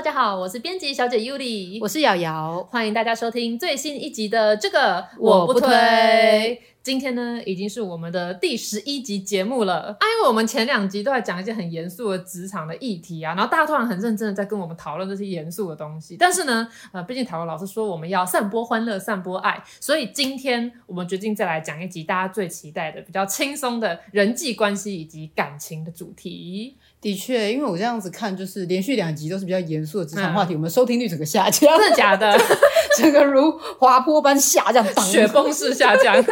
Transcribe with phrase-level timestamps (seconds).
[0.00, 6.58] 大家好，我是编辑小姐 Yuli，我是瑶瑶，欢迎大家收听最新一集的这个我不推。
[6.82, 16.16] 今天呢，已经是我们的第十一集节目了啊，因为我们前两集都在讲一些很严肃的职场的议题啊，然后大家突然很认真的在跟我们讨论这些严肃的东西。
[16.18, 26.78] 但是呢，呃，毕竟讨论老师说我们要散播欢乐、散播爱，所以今天我们决定再来讲一集大家最期待的、比较轻松的人际关系以及感情的主题。
[26.98, 32.38] 的确，因为我这样子看，就是连续两集都是比较严肃的职场话题，嗯、我们收听率整个下降，真的假的？
[32.96, 36.24] 整个如滑坡般下降，雪崩式下降。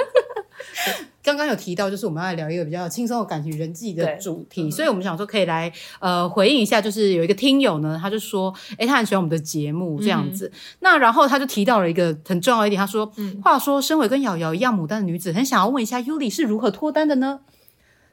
[1.23, 5.71] 刚刚有提到，就是我们要来聊一个比较轻松的感情人际的主题，所以我们想说可以来
[6.01, 10.51] 呃回应一下，就是有一个听友呢，他就说，诶，他很喜欢我们的节目这样子。
[10.55, 17.41] 嗯、那然后他就提到了一个很重要一点，他说，嗯、话说身为跟瑶瑶一样牡丹的女子，很想要问一下 Yuli 是如何脱单的呢？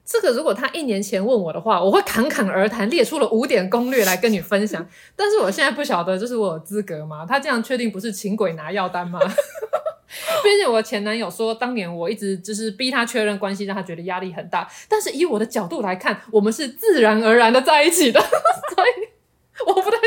[0.06, 4.88] 这个如果他一年前问我的话，我会侃侃而谈，列出了五点攻略来跟你分享。
[5.16, 7.26] 但是我现在不晓得，就是我有资格吗？
[7.26, 9.20] 他这样确定不是请鬼拿药单吗？
[10.44, 14.70] 并且我前男友说，当年我一直就是逼他确认关系，让他觉得压力很大。
[14.90, 18.20] 但是以我的角度来看，我们是自然而然的在一起的，
[18.76, 19.05] 所以。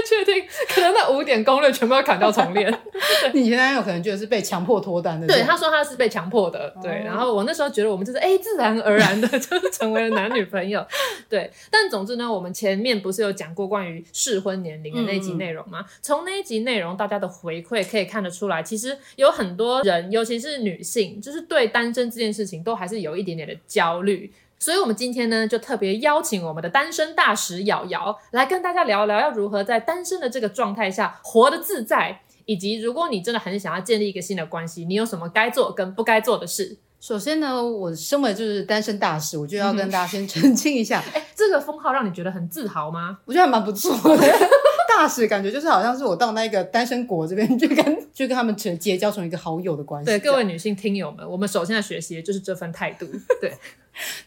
[0.08, 2.72] 确定，可能那五点攻略全部要砍掉重练。
[3.34, 6.90] 你前男友可能觉得是被强迫脱单的，对，他说他是被强迫的，对。
[7.04, 10.84] 然后我那时候觉得我们就是哎、欸，自然而然的就是成为了男女朋友，
[11.28, 11.50] 对。
[11.70, 15.84] 但总之呢，我们前面不是有讲过关于适婚年龄的那集内容吗？
[16.00, 24.32] 从、嗯、那一集内容大家的回馈可以看得出来，其实有很多人，尤其是女性，就是对单身这件事情都还是有一点点的焦虑。
[24.58, 36.76] 所以，我们今天呢，就特别邀请我们的单身大使瑶瑶来跟大家聊聊，要如何在单身的这个状态下活得自在，以及如果你真的很想要建立一个新的关系，你有什么该做跟不该做的事。
[37.00, 43.18] 首先呢，我身为就是单身大使，我就要跟大家先澄清一下，哎、嗯，这个封号让你觉得很自豪吗？
[43.24, 44.48] 我觉得还蛮不错的。
[44.98, 50.06] 大使感觉就是好像是我到那个单身国这边 去跟去跟他们成结交成一个好友的关系。
[50.06, 53.06] 对，各位女性听友们，我们首先要学习的就是这份态度。
[53.40, 53.52] 对。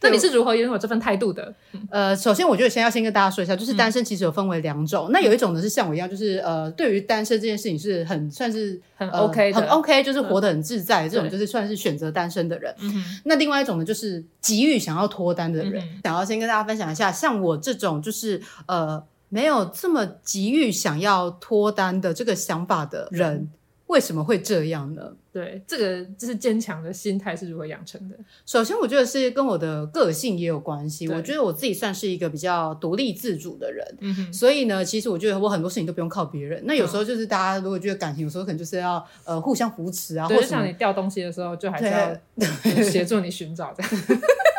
[0.01, 1.53] 那你是如何拥有这份态度的？
[1.89, 5.09] 呃，首先我觉得先要先跟大家说一下，就是单身其实有分为两种。
[5.09, 12.73] 嗯、那有一种呢是像我一样，就是呃，对于单身这件事情是很算是很 OK 的、呃、很 OK，就是活得很自在，嗯、这种就是算是选择单身的人。
[12.79, 15.81] 嗯、那另外一种呢，就是急于想要脱单的人。
[15.81, 23.37] 嗯、想要先跟大家分享一下，像我这种就是呃没有这么急于想要脱单的这个想法的人。
[23.37, 23.51] 嗯
[23.87, 25.11] 为什么会这样呢？
[25.33, 28.15] 对，这个就是坚强的心态是如何养成的？
[28.45, 31.09] 首先，我觉得是跟我的个性也有关系。
[31.09, 34.31] 我觉得我自己算是一个比较独立自主的人，嗯哼。
[34.31, 36.63] 所以呢，其实我觉得我很多事情都不用靠别人。
[36.65, 43.91] 那有时候就是大家如果觉得感情，有时候可能就是要呃互相扶持啊，对或者像你掉东西的时候，就还是要 协助你寻找这样。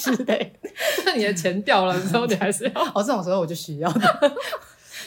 [0.00, 0.50] 是的，
[1.04, 4.32] 那你的钱掉了之后，你还是要哦，这种时候我就需要的。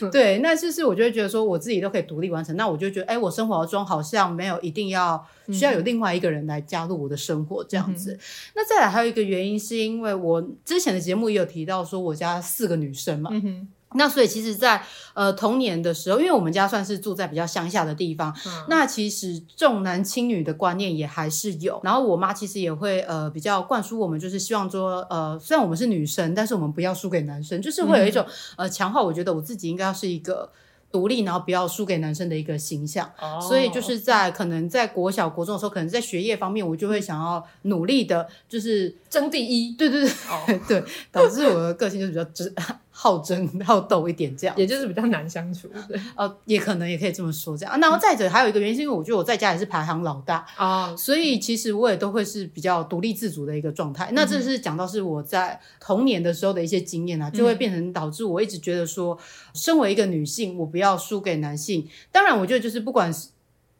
[0.11, 2.55] 对，那就是我就会觉得说，我自己都可以独立完成。
[2.57, 8.13] 那我就觉得，哎，我生活中好像没有一定要需要有另外一个人来加入我的生活这样子。
[8.13, 8.19] 嗯、
[8.55, 13.29] 那再来还有一个原因，是因为我之前的节目也有提到说，我家四个女生嘛。
[13.31, 14.83] 嗯那所以其实在，在
[15.13, 21.79] 呃童年的时候，因为我们家算是住在比较乡下的地方，嗯、那其实重男轻女的观念也还是有。
[21.83, 30.49] 然后我妈其实也会呃比较灌输我们，就是希望说呃虽然我们是女生，但是我们不要输给男生，就是会有一种、嗯、呃强化，我觉得我自己应该要是一个
[30.91, 33.11] 独立，然后不要输给男生的一个形象。
[33.19, 39.73] 哦、所以就是在可能在国小国中的时候，可能在学业方面，我就会想要努力的，就是争第一。
[39.73, 40.07] 对对
[40.67, 42.53] 对，导致我的个性就是比较直。
[42.95, 45.67] 好争好斗一点，这样，也就是比较难相处。
[45.87, 47.79] 对，呃，也可能也可以这么说，这样。
[47.79, 54.09] 然后再者还有一个原因，是因为我觉得我在家也是排行老大啊，哦、所以其实我也都会是比较独立自主的一个状态。
[54.13, 59.17] 那这是讲到是我在童年的时候的一些经验啊，就会变成导致我一直觉得说，
[59.55, 61.89] 身为一个女性，我不要输给男性。
[62.11, 63.32] 当然，我觉得就是不管是。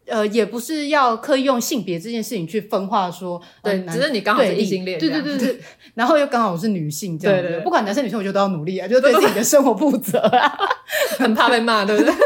[0.08, 5.60] 呃，也不是要刻意用性别这件事情去分化说，对，只是你刚好是异性恋，对对对对，
[5.94, 10.58] 然后又刚好我是女性，这样对对，不管男生女生，我觉得都要努力啊，就是对自己的生活负责啊，
[11.20, 12.14] 很怕被骂，对不对？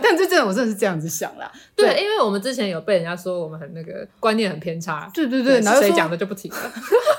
[0.00, 1.50] 但这真的我真的是这样子想啦。
[1.74, 5.10] 对，因为我们之前有被人家说我们很那个观念很偏差。
[5.12, 6.56] 对对对，然后谁讲的就不提了，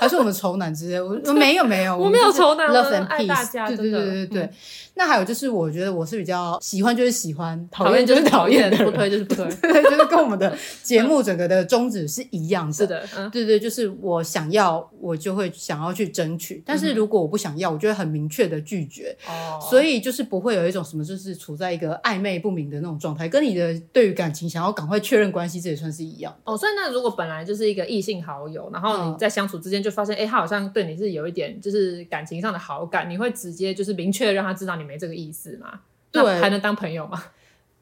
[0.00, 0.98] 还是我们仇男之类？
[0.98, 2.66] 我没有没有，我没有仇男
[3.04, 3.68] 爱大家。
[3.68, 4.50] 对对对对对。
[4.96, 12.72] 那还有就是，我觉得我是比较喜欢就是喜欢，讨厌就是讨厌，不推就是不推， 对，就是跟我们的节目整个的宗旨是一样的。
[12.72, 19.16] 是的，对对，就是我想要，我就会想要去争取；但是如果我不想要，我就会很明确的拒绝。
[19.26, 26.32] 哦，所以就是不会有一种什么，就是处在一个暧昧不明的那种状态，跟你的对于感情想要赶快确认关系，这也算是一样。
[26.44, 35.80] 哦，所以那如果本来就是一个异性好友，然后你在相处之间就发现，哎，他好像对你是有一点就是感情上的好感，你会直接就是明确让他知道你没这个意思嘛？
[36.12, 37.24] 对，还能当朋友吗？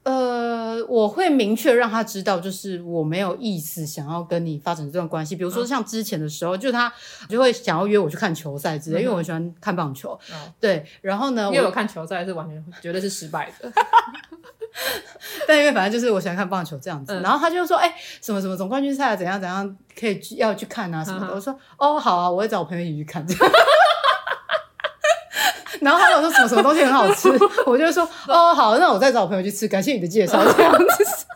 [0.05, 5.37] 呃，我会明确让他知道，就是我没有意思想要跟你发展这段关系。
[5.37, 6.93] 比如说像之前的时候，嗯、就他
[7.29, 10.19] 就会想要约我去看球赛之类，嗯、因为我很喜欢看棒球。
[10.33, 13.73] 嗯、对，然后呢，因为我看球赛是完全绝对是失败的。
[15.47, 21.27] 但因为反正就是我喜欢看棒球这样子，嗯、然后他就说：“哎、欸，什么什么总冠军赛怎样怎样，可以要去看啊什么的。
[21.27, 23.25] 嗯”我说：“哦，好啊，我会找我朋友一起去看。”
[25.81, 27.29] 然后他有说什么什么东西很好吃，
[27.67, 31.27] 我就说哦好，那我再找我朋友去吃，感谢你的介绍这样子。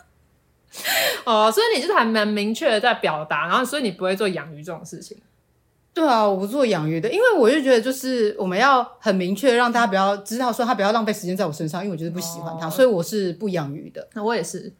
[1.25, 5.17] 哦，所以你就是还蛮明确的在表达，然后所以你不会做养鱼这种事情。
[5.95, 14.07] 对啊，我不做养鱼的，因为我就觉得就是我们要很明确让大家不要知道说他不要浪费时间在我身上，因为我就是不喜欢他，哦、所以我是不养鱼的。
[14.15, 14.73] 那我也是。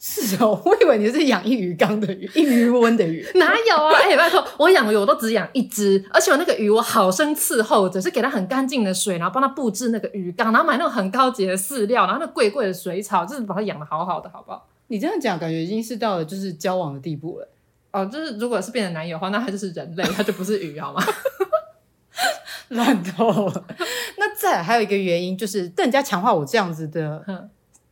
[0.00, 3.26] 是哦，我以为你是养一鱼缸的鱼，一鱼温的鱼。
[3.34, 3.92] 哪有啊？
[4.00, 14.68] 哎、欸，拜托，我养鱼我都只养一只，而且我那个鱼我好生伺候，只是给它很干净的水，然后帮它布置那个鱼缸，然后买那种很高级的饲料，然后那贵贵的水草，就是把它养的好好的，好不好？
[14.86, 17.48] 你这样讲，感觉已经是到了就是交往的地步了。
[17.90, 21.02] 哦，就是如果是变成男友的话，那他就是人类，他就不是鱼，好吗？
[22.68, 23.64] 乱透了。
[24.18, 27.48] 那再来还有一个原因，就是更加强化我这样子的。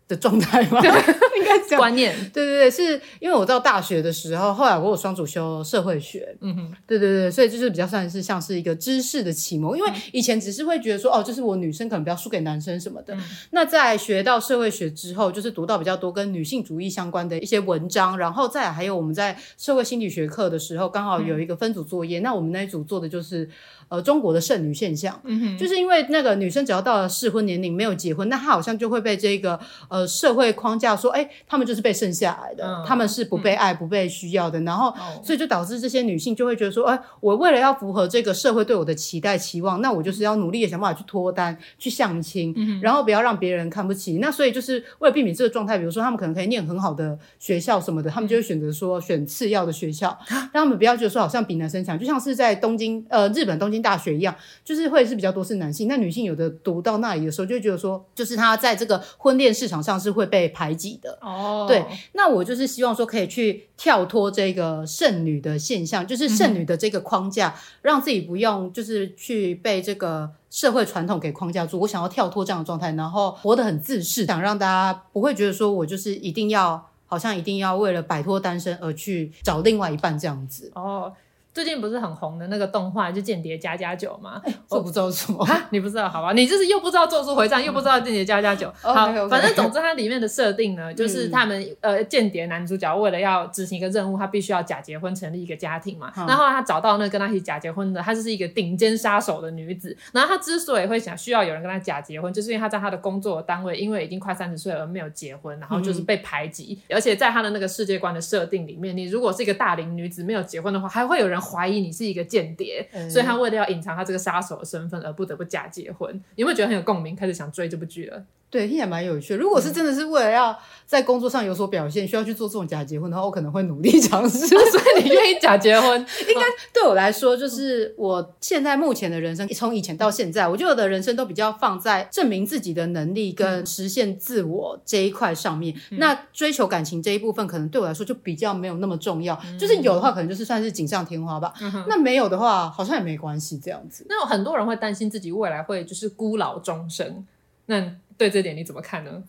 [0.09, 0.81] 的状态吗？
[1.37, 1.79] 应该这样。
[1.79, 13.15] 观念，对对对，是因为我到大学的时候，后来我有双主修社会学，嗯哼，对对对，所以就是比较算是像是一个知识的启蒙，因为以前只是会觉得说，哦，就是我女生可能不要输给男生什么的。
[13.15, 13.21] 嗯、
[13.51, 23.49] 那在学到社会学之后，就是读到比较多跟女性主义相关的一些文章，然后再还有我们在社会心理学课的时候，刚好有一个分组作业，嗯、那我们那一组做的就是。
[23.89, 44.19] 呃，中国的剩女现象，嗯哼，就是因为那个女生只要到了适婚年龄没有结婚，那她好像就会被这个呃社会框架说，哎，她们就是被剩下来的，她、嗯、们是不被爱、嗯、不被需要的，然后、哦、所以就导致这些女性就会觉得说，哎，我为了要符合这个社会对我的期待期望，那我就是要努力的想办法去脱单、去相亲，嗯、然后不要让别人看不起。
[44.19, 50.19] 那所以就是为了避免这个状态，比如说她们可能可以念很好的学校什么的，她们就会选择说选次要的学校，
[50.53, 54.35] 让她们不要觉得说好像比男生强，就像是在东京呃日本东京大学一样，
[54.65, 61.19] 就是会是比较多是男性，那女性有的读到那里的时候，就觉得说，就是她在这个婚恋市场上是会被排挤的。
[61.23, 71.81] 哦，对，那我就是希望说可以去跳脱这个剩女的现象，就是剩女的这个框架，嗯、让自己不用就是去被这个社会传统给框架住。
[71.81, 80.71] 我想要跳脱这样的状态，然后活得很自适，想让大家不会觉得说我就是一定要，好像一定要为了摆脱单身而去找另外一半这样子。
[80.75, 81.13] 哦。
[81.57, 84.43] 最近不是很红的那个动画就《间谍家家酒》吗？
[84.69, 86.35] 我不知道什么，你不知道好吧？
[86.35, 88.71] 你就是又不知道《咒术回战》，又不知道《间谍家家酒》。
[88.93, 96.13] 好，反正总之它里面的设定呢，就是他们呃间谍男主角为了要执行一个任务，他必须要假结婚成立一个家庭嘛。
[96.15, 99.97] 然后他找到那跟他一起假结婚的，她就是一个顶尖杀手的女子。
[100.13, 106.79] 然后他之所以会想需要有人跟他假结婚，就是因为他在他的工作单位，因为已经快三十岁了而没有结婚，然后就是被排挤。
[106.91, 112.27] 而且在他的那个世界观的设定里面，你如果是一个大龄女子没有结婚的话，还会有人怀疑你是一个。
[112.27, 116.21] 间谍，嗯、所以他为了要隐藏他这个杀手的身份，而不得不假结婚。
[116.35, 117.15] 有没有觉得很有共鸣？
[117.15, 118.25] 开始想追这部剧了？
[118.57, 119.39] 对，听起来蛮有趣的。
[119.39, 124.47] 如果是真的是为了要在工作上有所表现，需要去做这种假结婚的话，我可能会努力 尝试。
[124.47, 124.57] 所
[124.99, 126.01] 以你愿意假结婚？
[126.29, 135.75] 应该对我来说，就是我现在目前的人生，从以前到现在，我觉得我的人生都比较放在证明自己的能力跟实现自我这一块上面。
[135.91, 139.39] 嗯、那追求感情这一部分，可能对我来说就比较没有那么重要。
[139.47, 141.53] 嗯、就是有的话，可能就是算是锦上添花吧。
[141.61, 143.57] 嗯、那没有的话，好像也没关系。
[143.63, 144.05] 这样子。
[144.09, 147.25] 那有很多人会担心自己未来会就是孤老终生。
[147.67, 147.81] 那
[148.17, 149.23] 对这点你怎么看呢？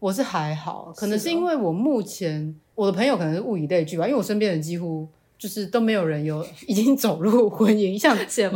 [0.00, 5.08] 我是还好，可能是因为我目前的我的朋友可能是物以类聚吧，因为我身边人几乎
[5.38, 8.48] 就是都没有人有已经走入婚姻，像你也是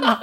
[0.00, 0.20] 嘛？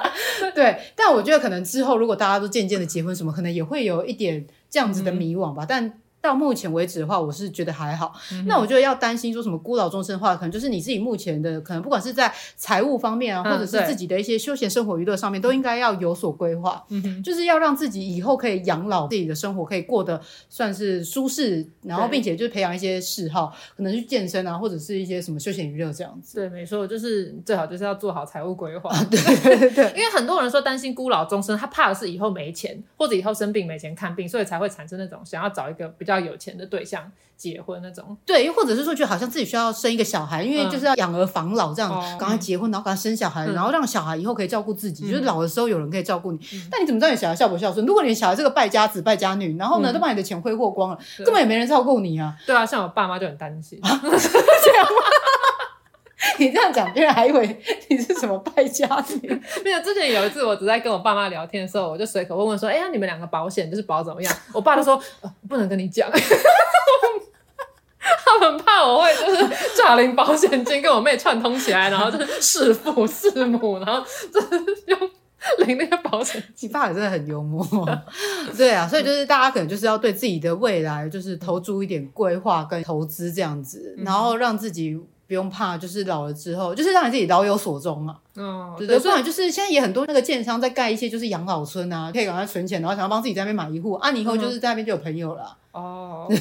[0.54, 5.64] 对，但我觉得可能之后如果大家都渐渐的结婚什么，可能也会有一点这样子的迷惘吧。
[5.64, 8.14] 嗯、但到目前为止的话，我是觉得还好。
[8.32, 16.84] 嗯、那我觉得要担心说什么孤老终生的话，可能就是你自己目前的可能不管是在财务方面啊，或者是自己的一些休闲生活娱乐上面，嗯、都应该要有所规划。
[16.90, 26.36] 嗯哼，就是要让自己以后可以养老，自己的生活可以过得算是舒适，然后并且就是培养一些嗜好，可能去健身啊，或者是一些什么休闲娱乐这样子。
[26.40, 28.90] 对，没错，就是最好就是要做好财务规划。
[28.90, 38.16] 啊、对对对，对，因为很多人说担心孤老终生，他怕的是以后没钱，或者以后生病没钱看病，所以才会产生那种想要找一个比较有钱的对象结婚那种。
[38.26, 46.38] 对，又或者是说，就好像自己需要生一个小孩，因为就是要养儿防老这样，赶、嗯、快结婚，然后赶快生小孩，嗯、然后让小孩以后可以照顾自己，嗯、就是老的时候有人可以照顾你。
[46.54, 47.86] 嗯、但你怎么知道你小孩孝不孝顺？
[47.86, 52.36] 如果你小孩是个败家子、败家女，然后呢，嗯、都把你的钱挥霍光了，根本也没人照顾你啊。
[52.46, 53.80] 对啊，像我爸妈就很担心。
[53.82, 55.02] 啊、 这样吗？
[56.40, 58.86] 你这样讲，别人还以为 你是什么败家
[59.22, 59.30] 女。
[59.64, 66.10] 没有，之前有一次，我只在跟我爸妈聊天的时候，我就随口问问说：“哎呀，你们两个保险就是保怎么样？”我爸就说：“呃、不能跟你讲。”
[68.24, 74.50] 他们怕我会就是诈领保险金跟我妹串通起来，然后就是弑父弑母，然后就是
[74.88, 75.00] 用
[75.66, 76.44] 领那个保险。
[76.60, 77.66] 你爸也真的很幽默。
[78.56, 85.00] 对啊，所以就是大家可能就是要对自己的未来就是投注一点规划跟投资这样子，然后让自己。
[85.28, 88.20] 不用怕，就是老了之后，就是让你自己老有所终啊。
[88.38, 95.58] 嗯，对对，不然就是现在也很多那个建商在盖一些就是养老村啊，可以赶快存钱，然后想要帮自己在那边买一户啊，你以后就是在那边就有朋友了。
[95.72, 96.28] 哦。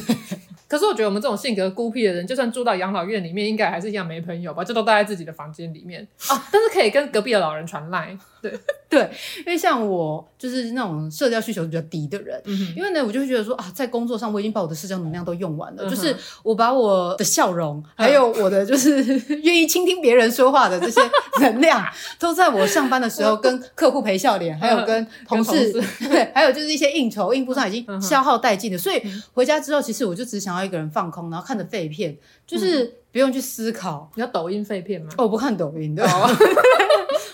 [0.66, 4.64] 可是我觉得我们这种性格孤僻的人，就算住到养老院里面，应该还是一样没朋友吧？
[4.64, 6.48] 就都待在自己的房间里面啊。
[6.50, 8.16] 但是可以跟隔壁的老人传赖。
[8.42, 8.52] 对
[8.88, 9.08] 对，
[9.38, 19.04] 因为像我就是那种社交需求比较低的人，嗯、因为呢，我就会觉得说啊，在工作上我已经把我的社交能量都用完了，嗯、就是我把我的笑容，还有我的就是
[19.44, 21.00] 愿意倾听别人说话的这些
[21.40, 21.83] 能量，
[22.18, 28.78] 都在我上班的时候 跟客户陪笑脸，还有跟同事，对，还有就是一些应酬应付上已经消耗殆尽了。
[28.78, 34.10] 所以回家之后，其实我就只想要一个人放空，然后看着废片，就是不用去思考。
[34.14, 35.08] 你要抖音废片吗？
[35.18, 36.04] 哦，我不看抖音的。
[36.04, 36.30] 哦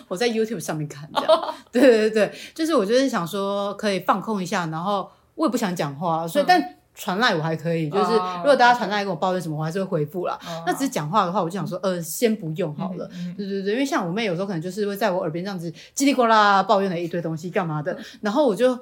[0.09, 1.55] 我在 YouTube 上面看，这样，oh.
[1.71, 10.39] 对对对，就是我就是想说可以放空一下，然后我也不想讲话，所以、嗯、但传赖我还可以，就是如果大家传赖跟我抱怨什么，我还是会回复啦。
[10.47, 10.65] Oh.
[10.67, 13.09] 那只是讲话的话，我就想说，呃，先不用好了。
[13.15, 18.79] 嗯、对对对，因为像我妹有时候可能就是会在我耳边这样子叽里呱啦抱怨了一堆东西干嘛的，然后我就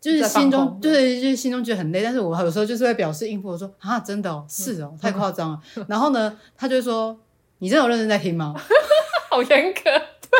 [0.00, 5.60] 就是心中对，就是心中觉得很累，但是我有时候就是会表示应付，我说啊，真的哦，是哦，太夸张了。
[5.88, 7.18] 然后呢，他就会说，
[7.58, 8.54] 你真的有认真在听吗？
[9.28, 9.80] 好严格。
[9.82, 10.38] 对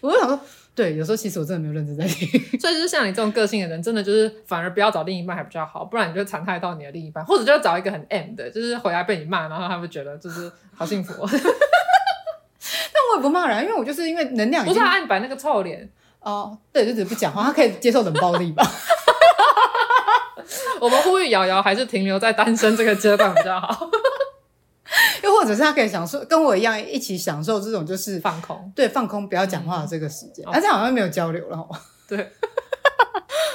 [0.00, 0.40] 我就想说，
[0.78, 2.28] 对，有时候其实我真的没有认真在听，
[2.60, 11.12] 所以就是像你这种个性的人，真的就是反而不要找另一半还比较好，不然你就残害到你的另一半，或者就要找一个很 M 的，就是回来被你骂，然后他会觉得就是好幸福。
[11.26, 18.64] 但我也不骂人，因为我就是因为能量，不是他，按摆那个臭脸哦，对，就只是不讲话，他可以接受冷暴力吧。
[20.80, 23.90] 我们呼吁瑶瑶还是停留在单身这个阶段比较好。
[25.28, 31.68] 又或者是他可以享受跟我一样一起享受这种就是放空，对，放空不要讲话的这个时间，而且、嗯、好像没有交流了，
[32.08, 32.32] 对。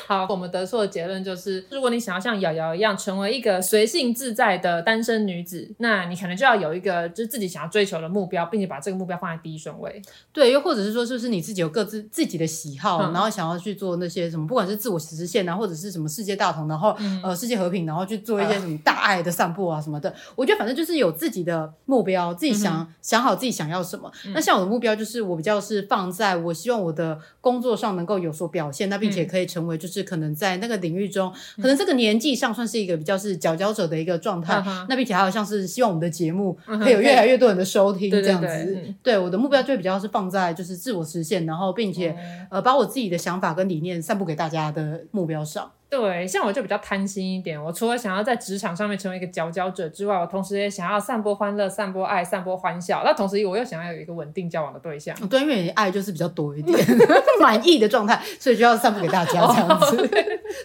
[0.07, 10.01] 好，我们得出的结论就是，如果你想要像瑶瑶一样成为一个随性自在的单身女子，那你可能就要有一个就是自己想要追求的目标，并且把这个目标放在第一顺位。
[10.31, 20.13] 对，又或者是说，就是，是你自己有各自自己的喜好，嗯、然后想要去做那些什么，不管是自我实现啊，或者是什么世界大同，然后、嗯、呃世界和平，然后去做一些什么大爱的散步啊什么的。
[20.35, 24.11] 我觉得反正就是有自己的目标，自己想、嗯、想好自己想要什么。
[24.25, 30.73] 嗯、那像我的目标就是，我比较是放在我希望我的工作上能够有所表现，那并且可以成为就是可能在那个。
[30.83, 34.61] 领域中，可能这个年纪上算是一个比较是佼佼者的一个状态。
[34.67, 38.47] 嗯、那并且还有像是希望我们的节目可以有越来越多人的收听这样子。
[38.47, 45.71] 对，对，对，对，我的目标就比较是放在就是自我实现，然后并且、嗯、呃把我自己的想法跟理念散布给大家的目标上。
[45.93, 47.63] 对，像我就比较贪心一点。
[47.63, 53.03] 我除了想要在职场上面成为一个佼佼者之外，我同时也想要散播欢乐、散播爱、散播欢笑。
[53.05, 55.15] 那同时，我又想要有一个稳定交往的对象。
[55.29, 56.75] 对，因为你爱就是比较多一点，
[57.39, 59.97] 满意的状态，所以就要散布给大家这样子。
[59.97, 60.07] 哦、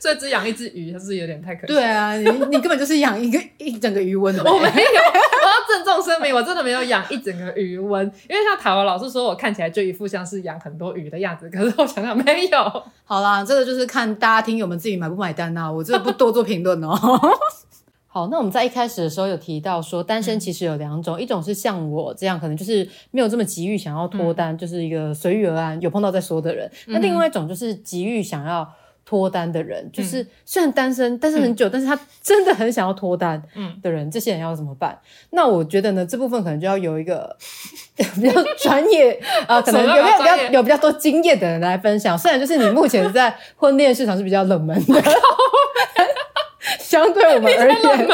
[0.00, 1.74] 所以只养一只鱼，它是有点太可惜。
[1.74, 4.42] 对啊，你你根本就是养一个一整个鱼温的。
[4.42, 8.02] 我没有，我要郑重声明，我真的没有养一整个鱼温。
[8.30, 11.50] 因为像塔罗老师说，我看起来就一副像是养很多鱼的样子。
[11.50, 12.82] 可是我想想，没有。
[13.04, 15.72] 好啦，这个就是看大家听友们自己买不买单呐、啊。
[15.72, 15.98] 我这。
[15.98, 16.96] 不多做评论哦。
[18.10, 28.66] 好，那我们在一开始的时候有提到说，单身其实有两种，嗯、一种是像我这样，可能就是没有这么急于想要脱单，嗯、就是一个随遇而安，有碰到再说的人；嗯、那另外一种就是急于想要
[29.08, 33.42] 脱单的人，嗯、就是虽然单身，但是很久，嗯、但是他真的很想要脱单
[33.82, 34.98] 的人，嗯、这些人要怎么办？
[35.30, 37.34] 那我觉得呢，这部分可能就要有一个
[37.96, 39.12] 比较专业
[39.46, 42.18] 啊、呃， 可能有没有比较有比较多经验的人来分享。
[42.18, 45.02] 虽然就是你目前在婚恋市场是比较冷门的。
[46.78, 48.08] 相对我们而言，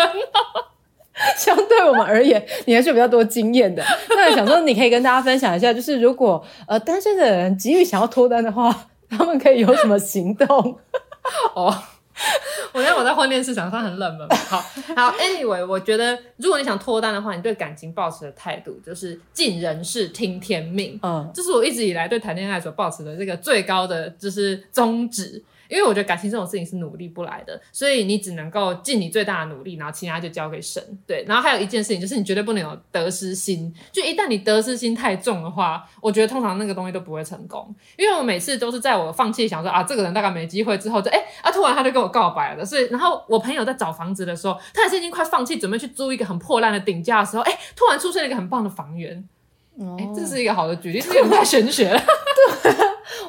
[1.36, 3.82] 相对我们而言，你还是有比较多经验的。
[4.10, 8.86] 那想说，你可以跟大家分享一下，就是如果呃单身的人急于想要脱单的话，
[9.16, 10.78] 他们可以有什么行动？
[11.54, 11.74] 哦。
[12.72, 14.28] 我觉得我在婚恋市场上很冷门。
[14.48, 14.60] 好
[14.94, 20.98] 好，Anyway，我觉得如果你想脱单的话，你对感情保持的态度就是尽人事听天命。
[21.02, 25.42] 嗯，这是我一直以来对谈恋爱所保持的这个最高的就是宗旨。
[25.68, 30.82] 因为我觉得感情这种事情是努力不来的，所以你只能够尽你最大的努力，然后其他就交给神。
[31.06, 37.74] 对，然后还有一件事情就是你绝对不能有得失心，就一旦你得失心太重的话，我觉得通常那个东西都不会成功。
[37.96, 42.64] 因为我每次都是在我放弃想说啊这个人大概没机会之后就，就哎啊突然他就跟我告白了。
[42.64, 49.26] 所以然后我朋友在找房子的时候，他也是已经快放弃准备去租一个很破烂的顶加的时候，哎突然出现了一个很棒的房源。
[49.98, 52.00] 哎，这是一个好的举例，是不太玄学了？
[52.62, 52.72] 对，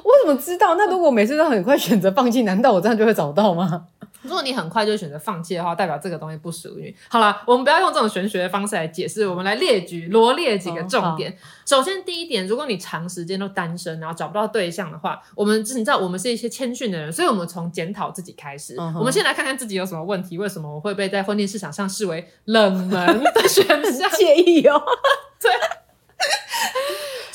[0.03, 0.75] 我怎么知道？
[0.75, 3.85] 那如果每次都很快选择放弃，难道我这样就会找到吗？
[4.21, 6.95] 如果你很快就选择放弃的话，代表这个东西不属于你。
[7.07, 11.31] 好了，我们不要用这种玄学的方式来解释，我们来列举罗列几个重点。
[11.31, 18.75] 哦、首先，第一点，如果你长时间都单身，然后找不到对象的话，我们你知道我们是一些谦逊的人，所以我们从检讨自己开始。
[18.79, 24.09] 嗯、我们先来看看自己有什么问题，为什么我会被在婚恋市场上视为冷门的选项？
[24.17, 24.81] 介意哦，
[25.39, 25.51] 对。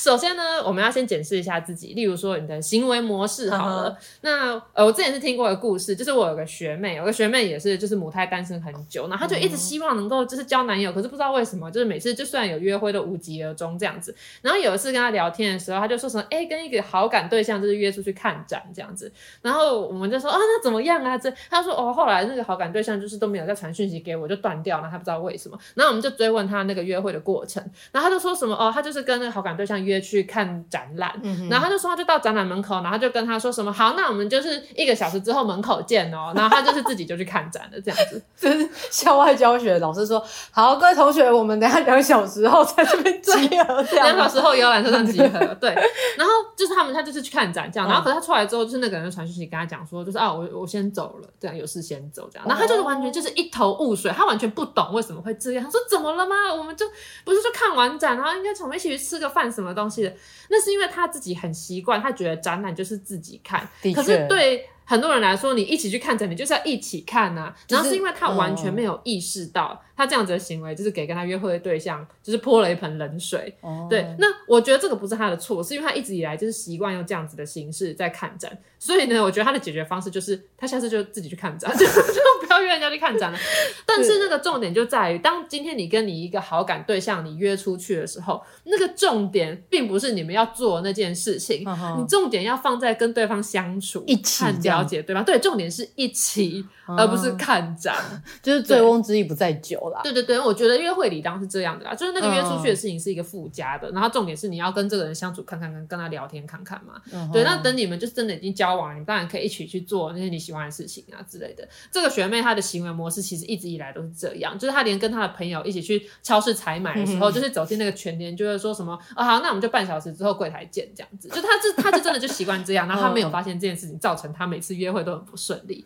[0.01, 3.91] 首先呢，我们要先检视一下自己，例如说你的行为模式好了。
[3.91, 3.99] Uh huh.
[4.23, 14.15] 那呃，我之前是听过一个故事，就是我有个学妹，有个学妹也是就是母胎单身很久，然后她就一直希望能够就是交男友，可是不知道为什么，就是每次就算有约会都无疾而终这样子。
[14.41, 19.13] 然后有一次跟她聊天的时候，她就说什么，哎、欸，跟一个好感对象就是约出去看展这样子。
[19.43, 21.19] 然后我们就说啊，那怎么样啊？
[21.19, 25.59] 这她说哦，后来那个好感对象就是都没有再传讯息给我，就断掉了，她不知道为什么。
[25.75, 36.33] 然后我们就追问她那个约会的过程，然后她就说什么哦，她就是跟那个好感对象约去看展览，嗯、然后他就说，他就到展览门口，然后就跟他说什么，好，那我们就是一个小时之后门口见哦。
[36.37, 38.23] 然后他就是自己就去看展了，这样子。
[38.37, 45.39] 就是校外教学，老师说，好，各位同学，我们等下两小时后在这边集合，两小时后游览车上集合。
[45.55, 45.71] 对，
[46.19, 47.89] 然后就是他们，他就是去看展这样。
[47.89, 52.47] 然后可是他出来之后，就是那个人就传讯息跟他讲说，就是啊，我我先走了，这样有事先走这样。
[52.47, 55.65] 然后他就是完全就是一头雾水，他完全不懂为什么会这样。
[55.65, 56.35] 他说怎么了吗？
[56.57, 56.87] 我们就
[57.25, 60.15] 不是说看完展，然后应该从一起去吃个饭什么东西的。
[60.49, 67.57] 那是因为他自己很习惯，他觉得展览就是自己看，可是对很多人来说，你一起去看展，你就是要一起看呐、啊。
[67.69, 69.83] 然后是因为他完全没有意识到。
[70.01, 73.55] 他这样子的行为，就是给跟他约会的对象，就是泼了一盆冷水。
[73.61, 78.57] 哦，对，那我觉得这个不是他的错，是因为他一直以来就是习惯用这样子的形式在看展。
[78.79, 83.39] 所以呢，我觉得他的解决方式就是，他下次就自己去看展，就 就不要约人家去看展了。
[83.85, 91.61] 但是那个重点就在于，当今天你跟你一个好感对象你约出去的时候，那个重点并不是你们要做那件事情，
[91.99, 95.23] 你重点要放在跟对方相处，一起了解对方。
[95.23, 97.95] 对，重点是一起，而不是看展，
[98.43, 99.90] 就是醉翁之意不在酒。
[100.03, 107.01] 对对对，我觉得约会理当是这样的啦，就是那个约出去的事情是一个附加的，嗯、然后重点是你要跟这个人相处看看，跟跟他聊天看看嘛。
[107.13, 111.69] 嗯、对，那等你们就是真的已经交往了，你们当然可以一起去做那些你喜欢的事情啊之类的。
[111.91, 121.29] 这个学妹她的行为模式其实一直以来都是这样，就是她连跟她的朋友一起去超市采买的时候，嗯、就是走进那个全联，就会说什么啊、哦、好，那我们就半小时之后柜台见这样子。
[121.29, 125.85] 就她这她就真的就习惯这样，然后她没有发现这件事情造成她每次约会都很不顺利。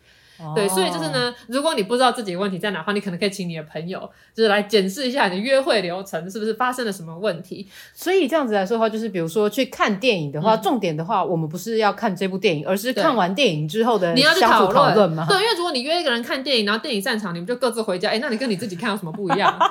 [0.55, 4.01] 对，所以就是呢，如果你不知道自己的问题在哪的话，你可能可以请你的朋友，
[4.35, 7.67] 就是来检视一下你的约会流程是不是发生了什么问题。
[7.95, 15.25] 所以这样子来说的话，就是比如说去看电影的话，嗯、重点的话，我们不是要看这部电影，而是看完电影之后的你要去讨论吗？
[15.29, 19.57] 对，因为如果你约一个人看电影，然后电影散场，你们就各自回家，哎，那你跟你自己看有什么不一样？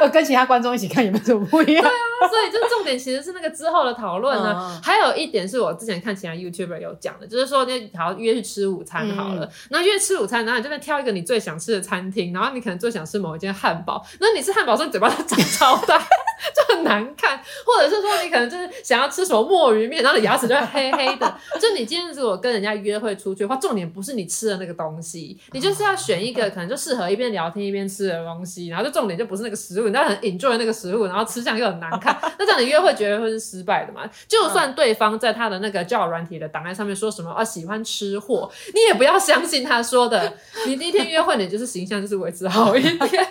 [0.00, 1.82] 就跟其他观众一起看有没有什么不一样？
[1.82, 4.54] 对啊，所以就是重点其实是那个之后的讨论呢。
[4.56, 10.44] 嗯、还有一点是我之前看其他 YouTuber 有讲的，就是说那好约去吃午餐好了，嗯、那因为吃午餐。
[10.44, 15.98] 然后你这边挑一个你最想吃的餐厅，然后你可能最想吃某一间汉堡，那你吃汉堡，时候嘴巴都长超大，
[16.54, 21.34] 就很难看；或者是说你可能就是想要吃什么墨鱼面，然后你牙齿就会黑黑的。
[21.60, 34.08] 就你今天如果跟人家约会出去的话，重点不是你吃的那个东西，你就是要选一个可能就适合一边聊天一边吃的东西，然后就重点就不是那个食物，你要很 enjoy 那个食物，然后吃相又很难看， 那这样你约会绝对会是失败的嘛。
[34.28, 40.32] 就算对方在他的那个交友软体的档案上面说什么啊喜欢吃货，你也不要相信他说的。
[40.66, 43.26] 你第一天约会，你就是形象就是维持好一点，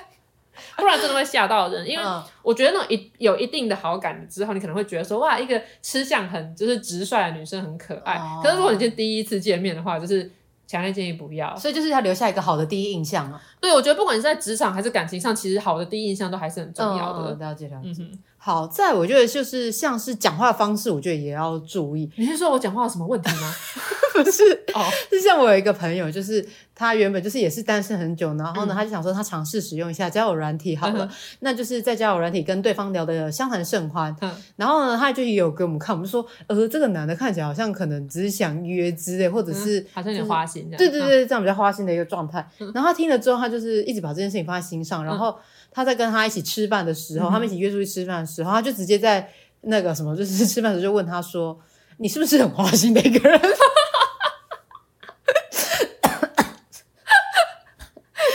[0.78, 1.88] 不然真的会吓到人。
[1.88, 2.04] 因为
[2.42, 8.20] 我觉得那种一有一定的好感之后，你可能会觉得说，哇，一个吃相很就是直率的女生很可爱。
[8.44, 10.30] 可是如果你今天第一次见面的话，就是
[10.68, 11.56] 强烈建议不要。
[11.56, 13.42] 所以就是要留下一个好的第一印象啊。
[13.62, 17.36] 对，我觉得不管是在职场还是感情上，其实好的第一印象都还是很重要的。
[17.36, 18.04] 了解了解。
[18.46, 22.08] 好，在我觉得就是像是讲话方式，我觉得也要注意。
[22.16, 23.52] 你是说我讲话有什么问题吗？
[24.14, 24.44] 不是
[24.76, 42.48] 哦，是像我有一个朋友，就是他原本就是也是单身很久，然后呢，嗯、他就想说他尝试使用一下交友软体好了，嗯、那就是在交友软体跟对方聊的相谈甚欢，嗯、然后呢，他就有给我们看，我们说，呃，这个男的看起来好像可能只是想约之类，或者是、就是嗯、好像有点花心这样，对对对，这样比较花心的一个状态。
[42.60, 45.36] 嗯、然后他听了之后，他就是一直把这件事情放在心上，然后。
[45.76, 49.30] 嗯他在跟他一起吃饭的时候，嗯、他们一起约出去吃饭的时候，他就直接在
[49.62, 51.60] 那个什么， 就是吃饭的时候就问他说
[52.00, 53.38] ：“你是不是很花心的一个人？”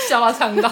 [0.06, 0.68] 笑到呛到，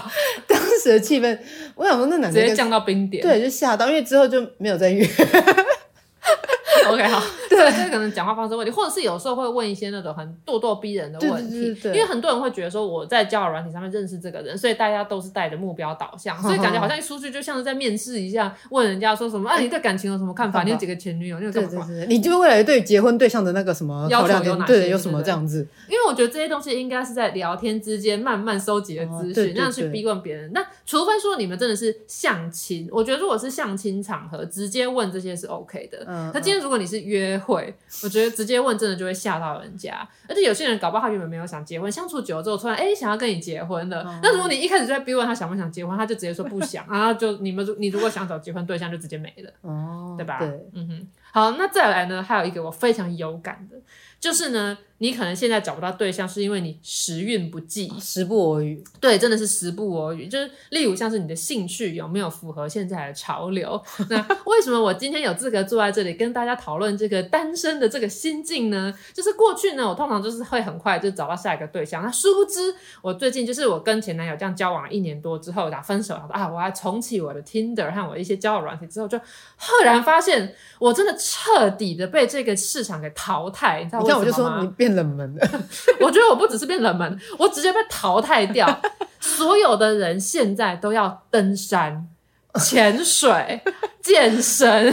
[0.47, 1.39] 当时的气氛，
[1.77, 5.07] 我想说那男的直接降到冰点，对，就吓到，因为之后就没有再约。
[6.89, 20.63] OK，好，对，这可能讲话方式问题，或者是有时候会问一些那种很咄咄逼人的问题，对对对对，因为很多人会觉得说我在交友软体上面认识这个人，所以大家都是带着目标导向， 所以感觉好像一出去就像是在面试一样，问人家说什么，啊，你对感情有什么看法？
[20.63, 21.39] 你有几个前女友？
[21.39, 21.71] 你有干嘛？
[21.87, 24.73] 对对对，你就未来对结婚对象的那个什么要求有哪些？
[24.73, 25.67] 对，有什么这样子？
[25.89, 30.51] 因为我觉得这些东西应该是在聊天之间慢慢收集的资讯，那样去逼问别人。
[30.53, 36.05] 那除非说你们真的是相亲，我觉得如果是相亲场合，直接问这些是 OK 的。
[36.07, 37.75] 嗯，那今天如果你是约会。
[38.03, 44.03] 我觉得直接问真的就会吓到人家，而且有些人搞不好他原本没有想结婚，相处久了之后突然哎、欸、想要跟你结婚了。
[44.22, 50.38] 那、嗯、如果你一开始就在逼问他想不想结婚，他就直接说不想，然后就你们你如果想找结婚对象就直接没了，哦，对吧？
[50.38, 51.09] 对，嗯哼。
[51.31, 53.77] 好，那再来呢，还有一个我非常有感的，
[54.20, 54.79] 就是呢。
[54.99, 58.83] 你可能现在找不到对象，是因为你时运不济，时不我与。
[59.01, 60.27] 对，真的是时不我与。
[60.27, 63.81] 就是例如像是你的兴趣有没有符合现在的潮流？
[64.11, 68.93] 那为什么我今天有资格坐在这里跟大家讨论这个单身的这个心境呢？
[69.15, 72.03] 就是过去呢，我通常就是会很快就找到下一个对象。
[72.03, 79.17] 那殊不知，我最近就是我跟前男友这样交往了一年多之后，打分手了啊，我要重启我的 Tinder 和我一些交友软体之后，就
[79.57, 83.85] 赫然发现我真的彻底的被这个市场给淘汰。
[83.85, 84.21] 你知道为什么吗？
[84.21, 84.98] 我就说你变。
[84.98, 85.48] 冷门的，
[86.01, 88.66] 我觉得我不只是变冷门，我直接被淘汰掉。
[89.20, 92.09] 所有的人现在都要登山、
[92.61, 93.61] 潜水、
[94.01, 94.92] 健身，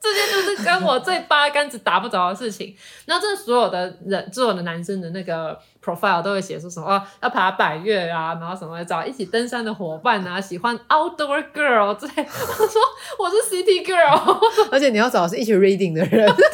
[0.00, 2.76] 这些就是跟我最八竿子打不着的事情。
[3.06, 12.12] 然后，这所有的人，所有的男生的那个 profile 都会写出什么、哦、要爬百岳啊，然后什么找一起登山的伙伴啊，喜欢 outdoor girl 之类。
[12.18, 12.80] 我说
[13.18, 14.38] 我是 city girl，
[14.70, 16.44] 而且你要找的是一起 reading 的人，对。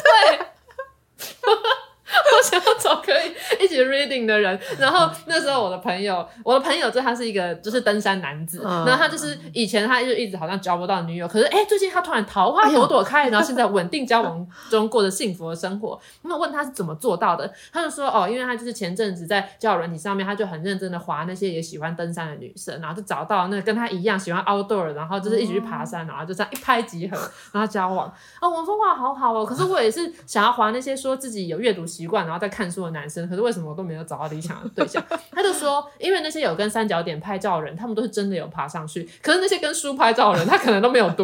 [2.37, 15.99] 我想要找可以一起 reading 的人，然后那时候我的朋友，我的朋友就他是一个就是登山男子，然后他就是以前他就一直好像交不到女友，可是哎，最近他突然桃花朵朵开，然后现在稳定交往中过着幸福的生活。
[16.23, 27.17] 那问他是怎么做到的，他就说哦，因为他就是前阵子在交友软体上面，他就很认真的划那些也喜欢登山的女生，然后就找到那个跟他一样喜欢 outdoor，然后就是一起去爬山，然后就这样一拍即合，
[27.51, 28.07] 然后交往。
[28.39, 35.03] 啊，我说哇，好好哦，可是我也是想要划那些说自己有阅读习惯，然后在看书的男生，可是为什么我都没有找到理想的对象？
[35.31, 41.23] 他就说，因为那些有跟三角点拍照的人，他们都是真的有爬上去，可是那些跟书拍照的人，他可能都没有读。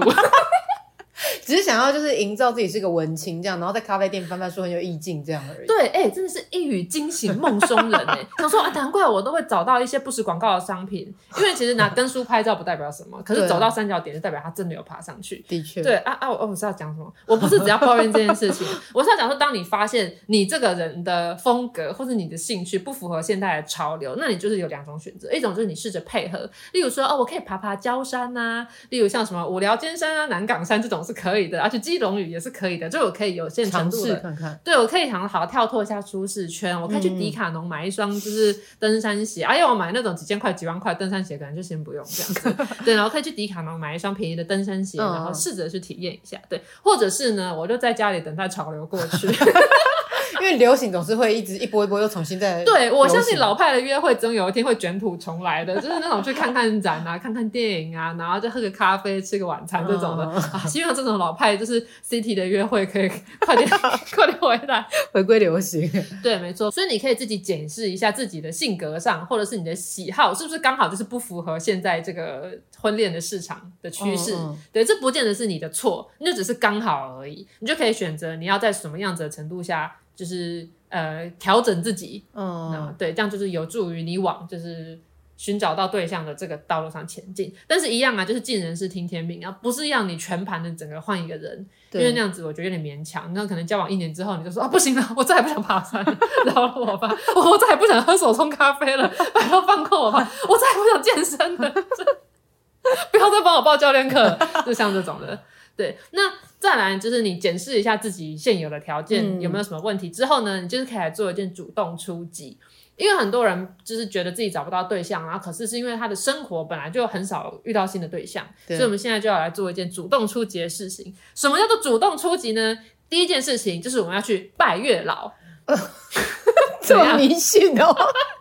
[1.44, 5.68] 只是想要就是营造自己是个文青这样，然后在咖啡店翻翻书很有意境这样而已。
[5.68, 8.20] 对，哎、欸，真的是一语惊醒梦中人哎！
[8.38, 15.44] 想说啊，难怪我都会找到一些不实广告的商品，因为其实拿跟书拍照不代表什么，可是走到三角点就代表他真的有爬上去。
[15.48, 17.12] 的确，对啊啊，我我是要讲什么？
[17.26, 31.78] 我不是只要抱怨这件事情，我是要讲说，当你发现你这个人的风格或者你的兴趣不符合现代的潮流，那你就是有两种选择，一种就是你试着配合，例如说哦，我可以爬爬焦山呐、啊，例如像什么五寮尖山啊、南港山这种是可以的，而且。
[31.88, 42.66] 基隆屿也是可以的，就我可以有限程度的，看看对，我可以想好好跳脱一下舒适圈，我可以去迪卡侬买一双就是登山鞋，哎呀、嗯，啊、我买那种几千块、几万块登山鞋，可能就先不用这样子。
[42.84, 46.38] 对，然后可以去迪卡侬买一双便宜的登山鞋，然后试着去体验一下。
[46.50, 49.28] 对，或者是呢，我就在家里等待潮流过去。
[50.40, 52.64] 因为流行总是会一直一波一波又重新再。
[52.64, 60.64] 对，我相信老派的约会总有一天会卷土重来的，就是那种去看看展啊、看看电影啊，然后再喝个咖啡、吃个晚餐这种的、嗯、啊。
[60.68, 63.68] 希望这种老派就是 city 的约会可以快点
[64.14, 65.90] 快点回来，回归流行。
[66.22, 66.70] 对，没错。
[66.70, 74.34] 所以你可以自己检视一下自己的性格上，或者是你的喜好，是不是刚好就是不符合现在这个婚恋的市场的趋势？
[74.36, 77.48] 嗯嗯对，这不见得是你的错，那只是刚好而已。
[77.60, 79.96] 你就可以选择你要在什么样子的程度下。
[80.18, 85.00] 就是呃调整自己，嗯，对，这样就是有助于你往就是
[85.38, 87.54] 寻找到对象的这个道路上前进。
[87.68, 93.32] 但是，一样啊，就是尽人事听天命啊，不是让你全盘的整个换一个人，因为那样子我觉得有点勉强。
[93.36, 96.04] 那可能交往一年之后，你就说啊，不行了，我再也不想爬山，
[96.48, 96.74] 饶了。
[96.76, 101.70] 我吧，我再也不想喝手冲咖啡了，拜托放过我吧， 我再也不想健身了，
[103.12, 105.40] 不要再帮我报教练课， 就像这种的。
[105.76, 112.58] 对，那再来就是你检视一下自己现有的条件有没有什么问题、嗯、之后呢，你就是可以来做一件主动出击。
[112.96, 121.16] 因为很多人就是觉得自己找不到对象，然后可是是因为他的生活本来就很少遇到新的对象，对，所以我们现在就要来做一件主动出击的事情。
[121.36, 122.76] 什么叫做主动出击呢？
[123.08, 125.32] 第一件事情就是我们要去拜月老，
[125.66, 125.78] 呃、
[126.82, 127.96] 这么迷信哦？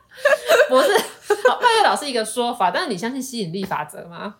[0.70, 0.88] 不是，
[1.29, 4.37] 拜月老是一个说法，但是你相信吸引力法则吗？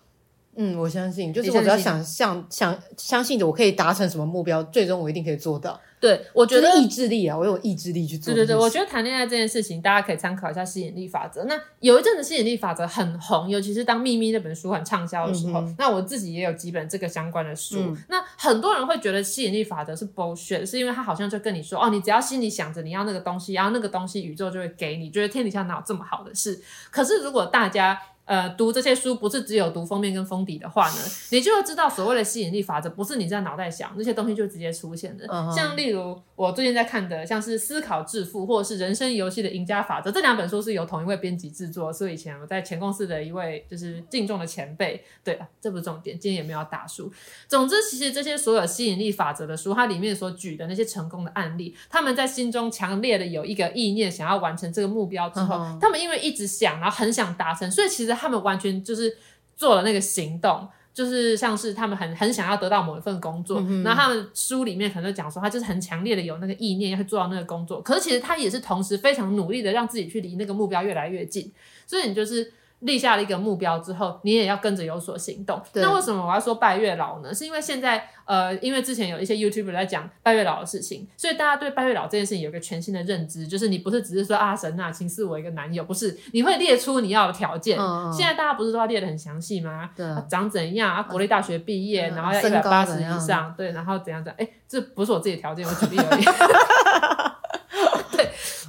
[0.57, 5.81] 嗯，我相信，就是我只要想象想相信着我可以达成什么目标，最终我一定可以做到。
[5.99, 8.33] 对，我觉得意志力啊，我有意志力去做。
[8.33, 11.45] 对对对，我觉得谈恋爱这件事情，大家可以参考一下吸引力法则。
[11.45, 17.79] 那有一阵子吸引力法则很红，尤其是当《秘密》那本书很畅销的时候，嗯，那我自己也有几本这个相关的书。
[17.79, 26.63] 嗯，那很多人会觉得吸引力法则是 bullshit，是因为他好像就跟你说，哦，你只要心里想着你要那个东西，然后那个东西宇宙就会给你，觉得天底下哪有这么好的事？
[26.91, 30.97] 可是如果大家呃，读这些书不是只有读封面跟封底的话呢，
[31.31, 35.27] 你就会知道所谓的吸引力法则不是你在脑袋想那些东西就直接出现的。
[35.29, 35.55] Uh -huh.
[35.55, 45.05] 像例如我最近在看的，像是《思考致富》或者是《人生游戏的赢家法则》这两本书是由同一位编辑制作，所以以前我在前公司的一位就是敬重的前辈。
[45.23, 47.11] 对啊，这不是重点，今天也没有打书。
[47.47, 55.81] 总之，其实这些所有吸引力法则的书，它里面所举的那些成功的案例，他们在心中强烈的有一个意念，想要完成这个目标之后，uh -huh.
[55.81, 59.17] 他们因为一直想，然后很想达成，所以其实他们完全就是
[59.57, 71.53] 做了那个行动，就是像是他们很很想要得到某一份工作，嗯、然后他们书里面可能就讲说，他就是很强烈的有那个意念要去做到那个工作，可是其实他也是同时非常努力的让自己去离那个目标越来越近，
[71.87, 72.53] 所以你就是。
[72.81, 75.61] 立下了一个目标之后，你也要跟着有所行动。
[75.75, 77.33] 那为什么我要说拜月老呢？
[77.35, 87.79] 是因为现在呃，因为之前有一些 YouTuber 在讲拜月老的事情，所以大家对拜月老这件事情有一个全新的认知，就是你不是只是说啊神啊，请赐我一个男友，不是，你会列出你要的条件。
[88.13, 89.91] 现在大家不是都要列的很详细吗？
[89.97, 90.05] 对。
[90.05, 91.03] 啊、长怎样啊？
[91.03, 94.37] 国立大学毕业，然后要一百八十以上，对，然后怎样怎样？
[94.39, 96.25] 哎、欸，这不是我自己的条件，我举例而已。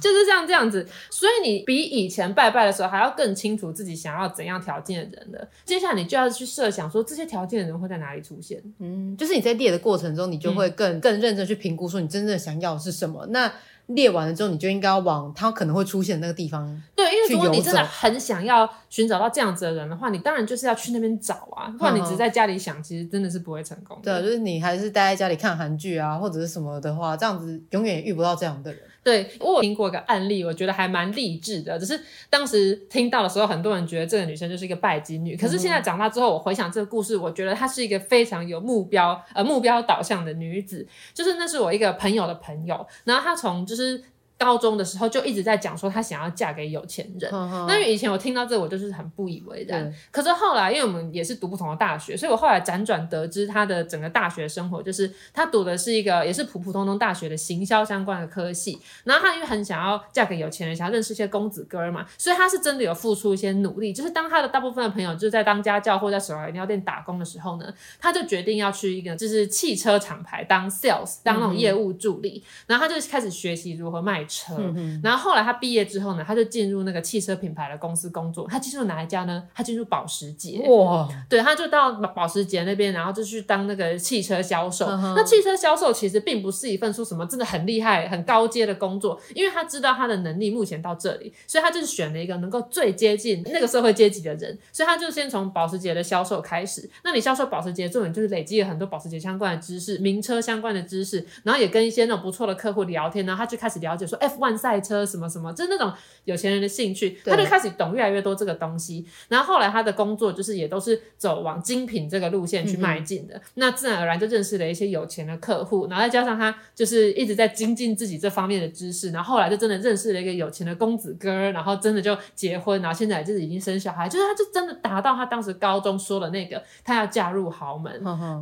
[0.00, 5.48] 就是像这样子，所以你比以前拜拜的时候还要更清楚自己想要怎样条件的人了。
[5.64, 8.62] 接下来你就要去设想说，这些条件的人会在哪里出现。
[8.78, 13.26] 嗯，就是你在列的过程中，你就会更、嗯、更认真去评估说你真正想要的是什么。
[13.30, 13.52] 那
[13.86, 16.82] 列完了之后，你就应该要往他可能会出现的那个地方。
[16.94, 21.72] 对，因为如果你真的很想要寻找到这样子的人的话，你当然就是要去那边找啊。
[21.78, 24.20] 不然你只在家里想，其实真的是不会成功的。
[24.20, 28.82] 对，就是你还是待在家里看韩剧啊，或者是什么的话，这样子永远也遇不到这样的人。
[29.08, 31.78] 对，我有听过一个案例，我觉得还蛮励志的。
[31.78, 35.34] 只是当时听到的时候，很多人觉得这个女生就是一个拜金女。
[35.34, 40.86] 可是现在长大之后，我回想这个故事，我觉得她是一个非常有目标、呃目标导向的女子。
[41.14, 44.04] 就是那是我一个朋友的朋友，然后她从就是。
[44.38, 49.92] 高中的时候就一直在讲说她想要嫁给有钱人，那因为以前我听到这我就是很不以为然。
[50.12, 58.78] 可是后来因为我们也是读不同的大学，所以我后来辗转得知她的整个大学生活就是她读的是一个也是普普通通大学的行销相关的科系。
[59.02, 63.92] 然后她因为很想要嫁给有钱人，想要认识一些公子哥儿嘛，所以她是真的有付出一些努力。
[63.92, 74.27] 就是当她的大部分的朋友就是在当家教或在手摇饮料店打工的时候呢，她就决定要去一个就是汽车厂牌当 sales 当那种业务助理，嗯、然后她就开始学习如何卖。
[74.28, 74.54] 车，
[75.02, 78.46] 然后后来他毕业之后呢，他就进入那个汽车品牌的公司工作。
[78.48, 79.42] 他进入哪一家呢？
[79.54, 80.62] 他进入保时捷。
[80.68, 84.86] 哇，对，他就到保时捷那边，然后就去当那个汽车销售。
[84.86, 94.58] 嗯、那汽车销售其实并不是一份说什么真的很厉害、很高阶的工作，因为他知道他的能力目前到这里，所以他就是选了一个能够最接近那个社会阶级的人。
[94.72, 96.88] 所以他就先从保时捷的销售开始。
[97.02, 104.17] 那你销售保时捷，重点就是累积了很多保时捷相关的知识、名车相关的知识，然后也跟一些那种不错的客户聊天，然后他就开始了解说。
[104.18, 105.92] F1 赛车什么什么，就是那种
[106.24, 109.06] 有钱人的兴趣，他就开始懂越来越多这个东西。
[109.28, 113.36] 然后后来他的工作就是也都是走往精品这个路线去迈进的。
[113.36, 119.10] 嗯、那自然而然就认识了一些有钱的客户，然后再加上他就是一直在精进自己这方面的知识。
[119.10, 127.92] 然后后来就真的认识了一个有钱的公子哥，然后真的就结婚，然后现在就是已经生小孩，就是他就真的达到他当时高中说的那个，他要嫁入豪门，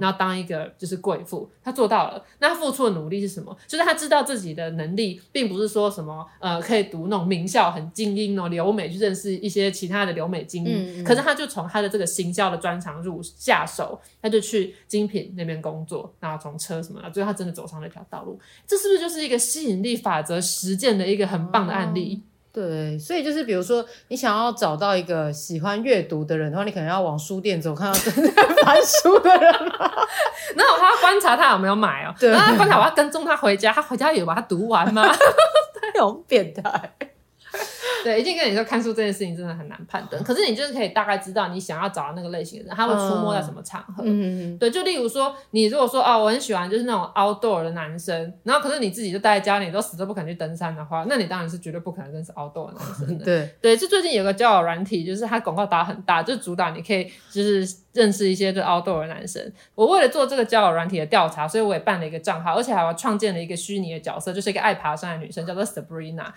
[0.01, 2.25] 然后当一个就是贵妇，他做到了。
[2.39, 3.57] 那他付出的努力是什么？
[3.67, 5.66] 就是他知道自己的能力并不是。
[5.67, 10.73] 说什么呃，可以读那种名校很精英哦，留美去认识一些其他的留美精英。
[10.73, 18.39] 嗯嗯，可是他就从他的这个行销的专长入下手，他就去精品那边工作，然后从车什么的，最后他真的走上了一条道路。
[18.67, 22.23] 这是不是就是一个吸引力法则实践的一个很棒的案例？
[22.23, 28.33] 哦对，所以就是比如说，你想要找到一个喜欢阅读的人的话，你可能要往书店走，看到正在
[28.65, 29.43] 翻书的人。
[29.43, 35.07] 然后他要观察他有没有买哦，对，然后他观察我要跟踪他回家，他回家有把它读完吗？
[35.13, 36.63] 他有变态。
[38.07, 40.23] 对，一定跟你说看书这件事情真的很难判断。
[40.23, 44.05] 可是你就是可以大概知道你想要找的那个类型的人，他会出没在什么场合。
[44.61, 53.25] 对，就例如说，你如果说哦，我很喜欢就是那种 outdoor 的男生，然后可是你自己就待在家里，你都死都不肯去登山的话，那你当然是绝对不可能认识 outdoor 的男生的。
[53.27, 57.67] 对对，就最近有个交友软体，就是它广告打很大，就主打你可以就是
[57.97, 59.43] 认识一些就 outdoor 的男生。
[59.75, 66.27] 我为了做这个交友软体的调查，所以我也办了一个账号，而且还创建了一个虚拟的角色，就是一个爱爬山的女生，叫做 Sabrina。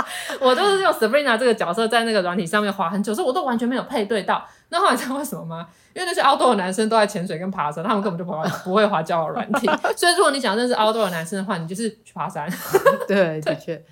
[0.40, 4.46] 我都是用 Sabrina 这个角色在那个软体上面滑很久，所以我都完全没有配对到。
[4.68, 5.66] 那后来知道为什么吗？
[5.94, 9.66] 因为那些 outdoor 的男生都在潜水跟爬山，他们根本就不会不会滑交友软体。
[9.96, 12.48] 所以如果你想认识 outdoor 的男生的话，你就是去爬山。
[13.08, 13.82] 对，的确。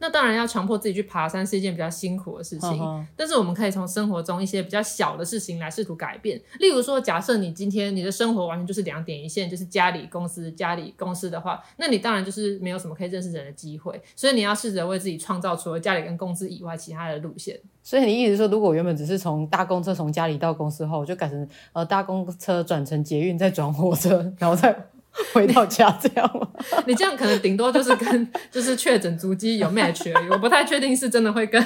[0.00, 6.40] 那当然要强迫自己去爬山是一件比较辛苦的事情，但是我们可以从生活中一些比较小的事情来试图改变。
[6.58, 14.00] 例如说，假设你今天你的生活完全就是两点一线，就是家里公司家里公司的话，那你当然就是没有什么可以认识人的机会。
[14.16, 17.60] 所以你要试着为自己创造除了家里跟公司以外其他的路线。
[17.82, 24.74] 所以你意思说，如果我原本只是从搭公车从家里到公司后，我就改成呃搭公车转乘捷运再转火车，然后再。
[25.32, 26.46] 回到家这样吗？
[26.86, 31.64] 你这样可能顶多就是跟 就是确诊足迹有 match 而已，我不太确定是真的会跟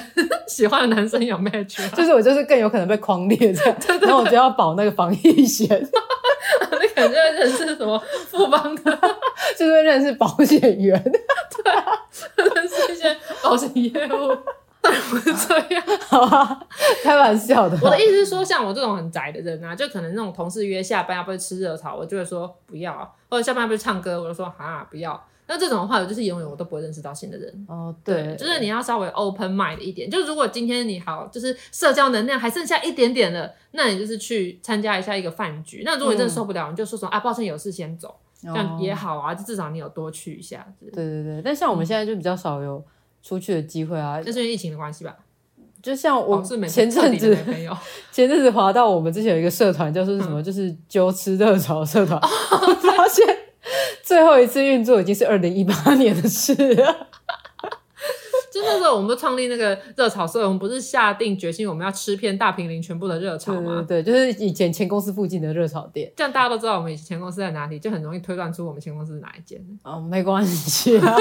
[0.48, 1.88] 喜欢的男生有 match。
[1.94, 5.68] 就是我就是更有可能被框列这样，然后我就要保那个防疫险。
[6.80, 7.98] 你可能认识什么
[8.30, 8.98] 富邦的，
[9.58, 11.02] 就是会认识保险员，
[11.64, 11.84] 对啊，
[12.36, 14.36] 认识一些保险业务。
[14.84, 16.66] 当然不是这样，好啊，
[17.02, 17.78] 开玩笑的。
[17.80, 22.92] 我的意思是说，像我这种很宅的人啊，就可能那种同事约下班要不要吃热炒，我就会说不要；
[23.30, 25.18] 或者下班要不要唱歌，我就说哈不要。
[25.46, 27.66] 那这种的话，我就是永远我都不会认识到新的人。
[27.66, 30.10] 哦，对，对，就是你要稍微 open mind 一点。
[30.10, 35.82] 就如果今天你好，就是社交能量还剩下一点点了，那你就是去参加一下一个饭局。
[35.84, 40.66] 那如果你真的受不了，嗯、你就说说啊，抱歉，有事先走，这样也好啊，就至少你有多去一下。
[40.80, 42.84] 对对对，但像我们现在就比较少有。
[43.24, 45.16] 出去的机会啊，这是因为疫情的关系吧？
[45.82, 47.36] 就像我前阵子，
[48.12, 53.26] 前阵子滑到我们之前有一个社团，就是什么，嗯、就是揪吃热潮社团， 哦、发现
[54.02, 57.08] 最后一次运作已经是二零一八年的事了。
[58.54, 63.84] 就那时候我们创立那个热炒社，我们不是下定决心我们要吃遍大平林全部的热炒吗？
[63.88, 69.60] 对，对，对，就是以前前公司附近的热炒店，这样大家都知道我们以前前公司在哪里，就很容易推断出我们前公司是哪一间。
[69.82, 71.16] 哦，没关系啊。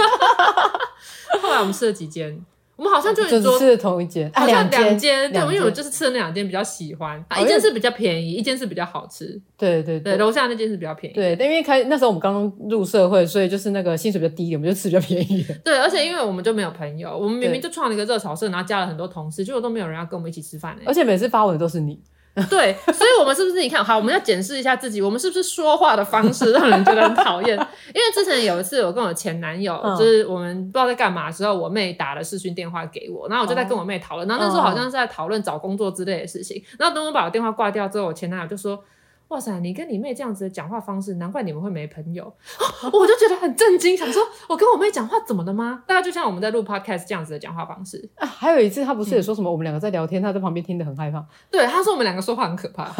[1.42, 2.40] 后来我们吃了几间，
[2.76, 5.32] 我们好像就只吃了同一间，好像两间。
[5.32, 9.40] 对，因为我就是吃了那两间比较喜欢，啊一间是比较便宜，一间是比较好吃。
[9.58, 11.16] 对对对，楼下那间是比较便宜。
[11.16, 15.46] 对，因为开那时候我们刚入社会，所以就是那个薪水比较低一点，我们就吃比较便宜。
[15.64, 20.76] 对，而且因为我们就没有朋友，我们明明就创了一个热炒社，然后加了很多同事，结果都没有人要跟我们一起吃饭。
[20.86, 22.00] 而且每次发文都是你。
[22.50, 23.96] 对，所以，我们是不是你看好？
[23.96, 27.56] 我们要检视一下自己，我们是不是说话的方式让人觉得很讨厌？
[27.56, 38.84] 因为之前有一次，我跟我前男友，嗯、就是我们不知道在干嘛的时候，我妹打了视讯电话给我，然后我就在跟我妹讨论，然后那时候好像是在讨论找工作之类的事情，然后等我把我电话挂掉之后，我前男友就说。
[39.30, 42.32] 哇塞，你跟你妹这样子的讲话方式，难怪你们会没朋友。
[42.92, 45.84] 我就觉得很震惊，想说我跟我妹讲话怎么了吗？
[45.88, 48.28] 大概就像我们在录 podcast 这样子的讲话方式啊。
[48.28, 51.26] 还有一次，他不是也说什么，我们两个在聊天，他在旁边听得很害怕。
[51.50, 52.92] 对，他说我们两个说话很可怕。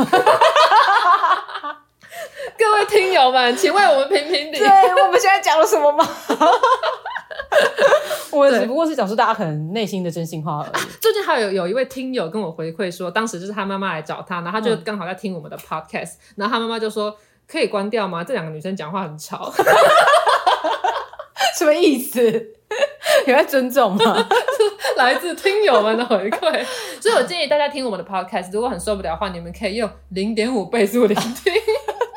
[2.58, 4.58] 各位听友们，请为我们评评理。
[4.58, 4.68] 对，
[5.04, 6.08] 我们现在讲了什么吗？
[8.32, 10.72] 我只不过是讲述大家可能内心的真心话而已。
[10.72, 17.16] 啊、最近还有有一位听友跟我回馈说，当时就是他妈妈来找他，然后他就刚好在听我们的 podcast，、嗯、然后他妈妈就说
[17.48, 18.24] ：“可以关掉吗？
[18.24, 19.54] 这两个女生讲话很吵。
[21.58, 22.22] ”什么意思？
[23.28, 24.28] 有在尊重吗？
[24.98, 26.66] 来自听友们的回馈，
[27.00, 31.54] 所以我建议大家听我们的 podcast，如果很受不了的话，你们可以用零点五倍速聆听。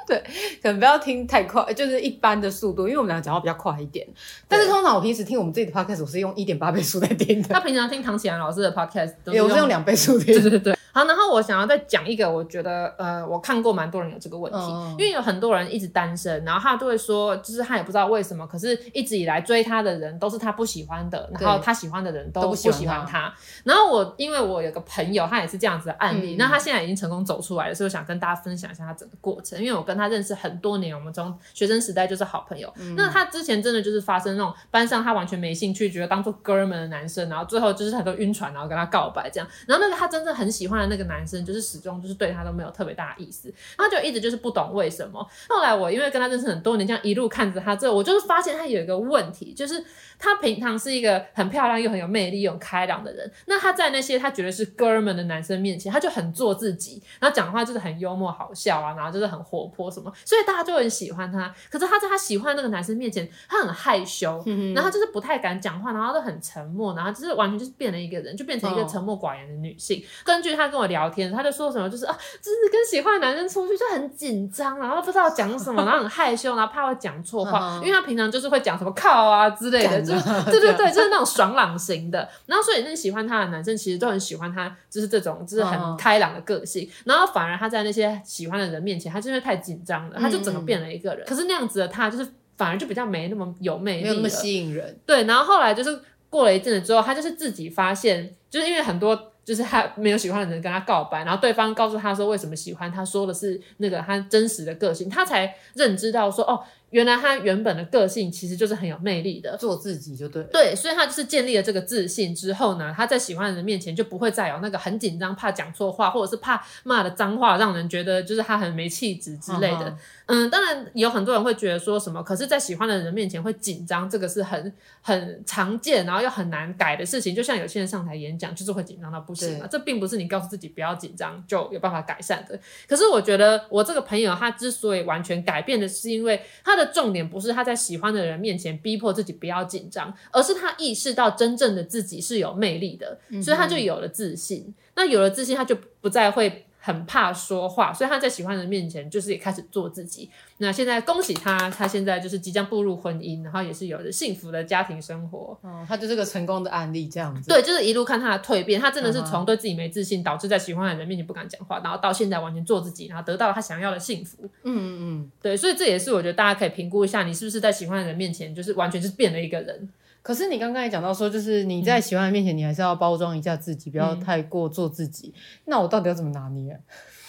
[0.09, 0.23] 对，
[0.63, 4.07] 可能不要听太快，就是一般的速度，因为我们两个讲话比较快一点。
[4.49, 7.49] 但是通常我平时听我们自己的 podcast，我是用一点八倍速在听的。
[7.49, 10.27] 他平常听唐启阳老师的 podcast，也我是用两倍速听。
[10.41, 10.77] 对对对。
[10.93, 23.31] 好，然后我想要再讲一个，我觉得呃，我看过蛮多人有这个问题，嗯、因为有很多人一直单身，然后他就会说，就是他也不知道为什么，可是一直以来追他的人都是他不喜欢的，然后他喜欢的人都不喜欢他。
[23.63, 32.73] 然后我因为我有个朋友，他也是这样子的案例，那、嗯、他现在已经成功走出来了，所以我想跟大家分享一下他整个过程，因为我跟他认识很多年，我们从学生时代就是好朋友。
[32.79, 41.67] 嗯、那他之前真的就是发生那种班上他完全没兴趣，觉得当做哥们的男生，然后最后就是很多晕船，然后跟他告白这样，然后那个他真正很喜欢的那个男生就是。
[41.67, 45.21] 始终就是对他都没有特别大的意思，他就一直就是不懂为什么。
[45.49, 49.85] 后来我因为跟他认识很多年，这样一路看着他之后，我就是发现他有一个问题，就是
[50.17, 53.29] 他平常是一个很漂亮又很有魅力又很开朗的人。
[53.47, 61.53] 那他在那些他觉得是哥们的男生面前，他就很做自己，然后讲话就是很幽默好笑啊，然后就是很活泼什么么，所以大家就很喜欢他。
[61.71, 70.01] 可是他在他喜欢的那个男生面前，他很害羞，嗯、然后他就是不太敢讲话，然后都很沉默，然后就是完全就是变了一个人，就变成一个沉默寡言的女性。
[70.01, 80.13] 哦、根据他跟我聊天，他就说什么就是啊，就是跟喜欢的男生出去就很紧张，然后不知道讲什么，然后很害羞，然后怕会讲错话，嗯、因为他平常就是会讲什么靠啊之类的，就
[80.51, 82.29] 对对对，就是那种爽朗型的。
[82.47, 86.85] 然后所以那喜欢他的男生其实都很喜欢他，就是这种就是很开朗的个性。
[86.85, 91.25] 嗯、然后反而他在那些喜欢的人面前，他真的太紧张的，他就整个变了一个人。
[91.25, 94.99] 嗯、可是那样子的他，就是反而就比较没那么有魅力，没有那么吸引人。
[95.05, 96.01] 对，然后后来就是
[96.31, 106.63] 过了一阵子之后，他就是自己发现，就是因为很多就是他没有喜欢的人跟他告白，然后对方告诉他说为什么喜欢，他说的是那个他真实的个性，他才认知到说哦。
[106.97, 110.43] 原来他原本的个性其实就是很有魅力的，做自己就对。
[110.45, 119.95] 对，所以他就是建立了这个自信之后呢，他在喜欢的人面前就不会再有那个很紧张、怕讲错话，或者是怕骂的脏话，让人觉得就是他很没气质之类的。
[120.25, 124.73] 嗯，当然有很多人会觉得说什么，可是，在喜欢的人面前会紧张，这个是很
[125.03, 127.35] 很常见，然后又很难改的事情。
[127.35, 129.67] 就像有些人上台演讲，就是会紧张到不行嘛。
[129.71, 132.59] 这并不是你告诉自己不要紧张就有办法改善的。
[132.89, 144.75] 可是我觉得我这个朋友他之所以完全改变的是因为他的重点不是他在喜欢的人面前逼迫自己不要紧张，而是他意识到真正的自己是有魅力的，所以他就有了自信。
[144.95, 146.65] 那有了自信，他就不再会。
[146.87, 150.31] 很怕说话，所以他在喜欢的人面前就是也开始做自己。
[150.59, 155.59] 那现在恭喜他，他现在就是即将步入婚姻，然后也是有着幸福的家庭生活。
[155.63, 157.49] 哦，他就是个成功的案例，这样子。
[157.49, 164.45] 对，就是一路看他的蜕变，他真的是从对自己没自信，导致在喜欢的人面前不敢讲话，然后到现在完全做自己，然后得到了他想要的幸福。
[164.63, 169.89] 嗯嗯嗯，对，所以这也是我觉得大家可以评估一下，你是不是在喜欢的人面前就是完全就是变了一个人。
[170.27, 175.33] 可是你刚刚也讲到说，就是你在喜欢的人面前，你还是要包装一下自己，嗯、不要太过做自己。
[175.67, 176.77] 那我到底要怎么拿捏？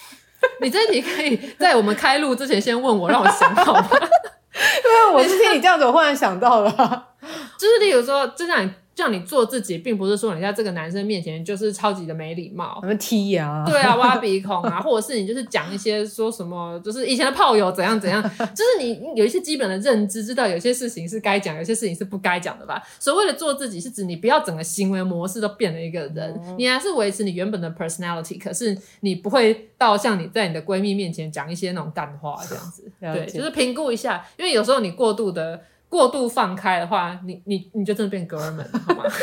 [0.62, 3.88] 你这题可以在我们开录之前先问我，让我想好吗？
[3.93, 6.72] 因为我是听你这样子，我忽然想到了，
[7.60, 8.72] 就是例如说，就像你。
[8.98, 13.64] 叫你做自己，并不是说你在这个男生面前就是超级的没礼貌，什么踢呀？
[13.68, 22.82] 对啊，挖鼻孔啊， 或者是你就是讲一些说什么，就是以前的炮友怎样怎样，就是你有一些基本的认知，知道有些事情是该讲，有些事情是不该讲的吧？
[23.00, 32.91] 所谓的做自己，是指你不要整个行为模式都变了一个人，嗯、你还是维持你原本的 personality，可是你不会到像你在你的闺蜜面前讲一些那种干话这样子。
[33.00, 35.62] 对，就是评估一下，因为有时候你过度的。
[35.90, 39.04] 过度放开的话，你你你就真的变哥们，好吗？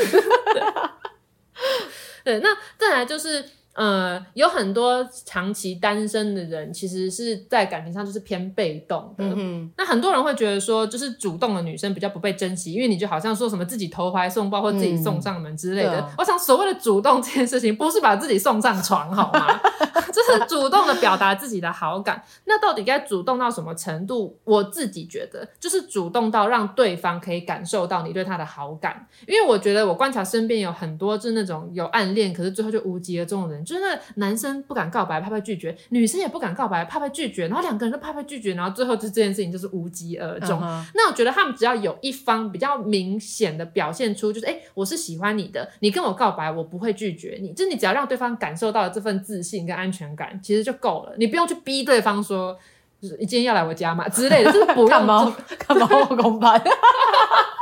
[2.25, 3.45] 对，那再来就是。
[3.75, 9.25] 呃，有很多长期单身的人，其实是在感情上就是偏被动的。
[9.37, 16.01] 嗯，那很多人会觉得说，就是主动的女生比较不被珍惜，因为你就好像说什么自己投怀送抱或自己送上门之类的。
[16.01, 19.61] 嗯、我想所谓的主动这件事情，不是把自己送上床，好吗？
[20.15, 22.23] 这是主动的表达自己的好感。
[22.45, 24.39] 那到底该主动到什么程度？
[24.45, 29.09] 我自己觉得，就是主动到让对方可以感受到你对他的好感。
[29.27, 33.64] 因为我觉得我观察身边有很多就是那种有暗恋，可是最后就无疾而终的人。
[33.65, 37.49] 就是那男生不敢告白，怕被拒绝；女生也不敢告白，怕被拒绝。
[37.49, 40.61] 然后两个人都怕被拒绝，然后最后就这件事情就是无疾而终。
[40.61, 40.85] Uh huh.
[40.95, 47.53] 那我觉得他们只要有一方比较明显的表现出，就是哎，我是喜欢你的，你跟我告白，我不会拒绝你。
[47.53, 51.15] 就是你只要让对方感受到了这份自信跟安全感，其实就够了。
[51.17, 52.57] 你不用去逼对方说，
[53.01, 56.61] 就是你今天要来我家嘛之类的，就是不用看猫看猫后空翻。
[56.61, 57.54] 对，那你看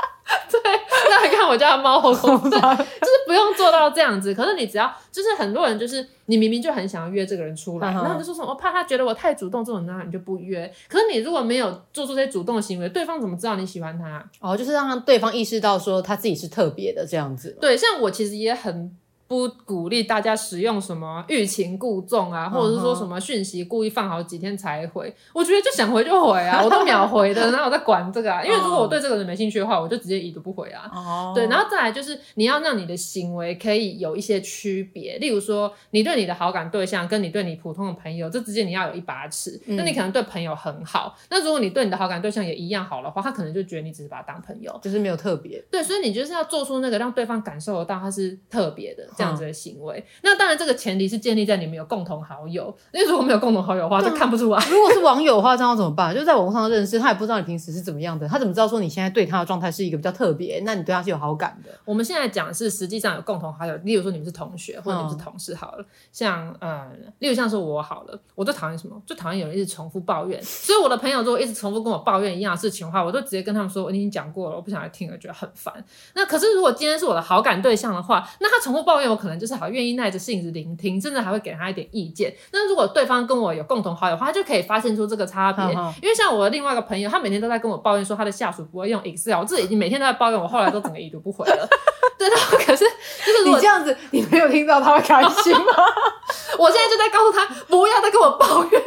[1.53, 4.35] 我家的猫后空翻， 就是不用做到这样子。
[4.35, 8.03] 可是你只要，就是很多人就是你明明就很想要约这个人出来，uh.
[8.03, 10.73] 然后就说什么，我怕他觉得我太主动，这种那你就不约。
[10.89, 14.25] 可是你如果没有做出这些主动的行为，对方怎么知道你喜欢他？
[14.41, 17.57] 哦，就是让对方意识到说他自己是特别的这样子。
[17.61, 18.97] 对，像我其实也很。
[19.33, 25.11] 不鼓励大家使用什么欲擒故纵啊，或者是说什么讯息故意放好几天才回。
[25.33, 28.45] 我觉得就想回就回啊， 我都秒回的，然后我在管这个啊。
[28.45, 30.87] 因为如果我对这个人没兴趣的话，我就直接已读不回啊。
[30.93, 31.33] 哦。
[31.35, 39.59] 对，然后再来就是你要让你的行为可以有一些区别，例如说你对你的好感对象跟你对你普通的朋友，这之间你要有一把尺。
[39.65, 45.59] 那你可能对朋友很好，那如果你对你的好感对象也一样好的话，他可能就觉得你只是把他当朋友，就是没有特别。
[45.71, 49.09] 对，所以你就是要做出那个让对方感受得到他是特别的。
[49.23, 54.65] 这样子的行为，那当然这个前提是建立在你们有共同好友，因为如果没有共同好友的话，就看不出来。
[54.69, 56.13] 如果是网友的话，这样怎么办？
[56.15, 60.61] 就在网络上认识，他也不知道你平时是怎么样的，他怎么知道说你现在对他的状态是一个比较特别？
[60.65, 61.71] 那你对他是有好感的？
[61.85, 69.01] 我们现在讲的是实际上有共同好友，例如说你们是同学或者你们是同事好了，嗯、像嗯，例如像是我好了，我最讨厌什么？
[69.07, 70.43] 最讨厌有人一直重复抱怨。
[70.43, 75.73] 所以我的朋友如果一直重复跟我抱怨一样的事情的话，我就直接跟他们说，我已经讲过了，我不想来听了，觉得很烦。
[76.15, 79.12] 那可是如果今天是我的好感对象的话，那他重复抱怨。
[79.13, 82.35] 友可能就是好愿意耐着性子聆听，甚至还会给他一点意见。
[82.53, 85.65] 那如果对方跟我有共同好友的话，他就可以发现出这个差别。
[86.03, 91.69] 因为像我的另外一个朋友，他每天都在跟我抱怨说他的下属不会用 Excel，我自己已经每天都在抱怨，我后来都整个已读不回了。
[92.19, 92.85] 对的，可是
[93.25, 95.73] 就是你这样子，你没有听到他会开心吗？
[96.59, 98.83] 我现在就在告诉他，不要再跟我抱怨，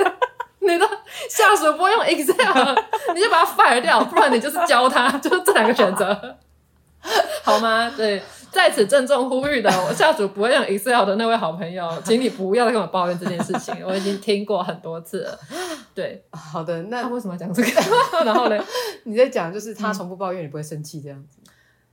[0.59, 0.89] 你的
[1.29, 2.75] 下属不会用 Excel，
[3.13, 6.37] 你就把他 fire 掉，不然你就是教他，就是这两个选择，
[7.43, 7.91] 好吗？
[7.97, 8.23] 对，
[8.55, 15.37] 在此郑重呼吁的，我下属不会用 Excel 的那位好朋友，请你不要再跟我抱怨这件事情，我已经听过很多次了。
[15.93, 17.69] 对，好的，那他为什么要讲这个？
[18.23, 18.57] 然后呢，
[19.03, 21.39] 你在讲就是他从不抱怨，你不会生气这样子。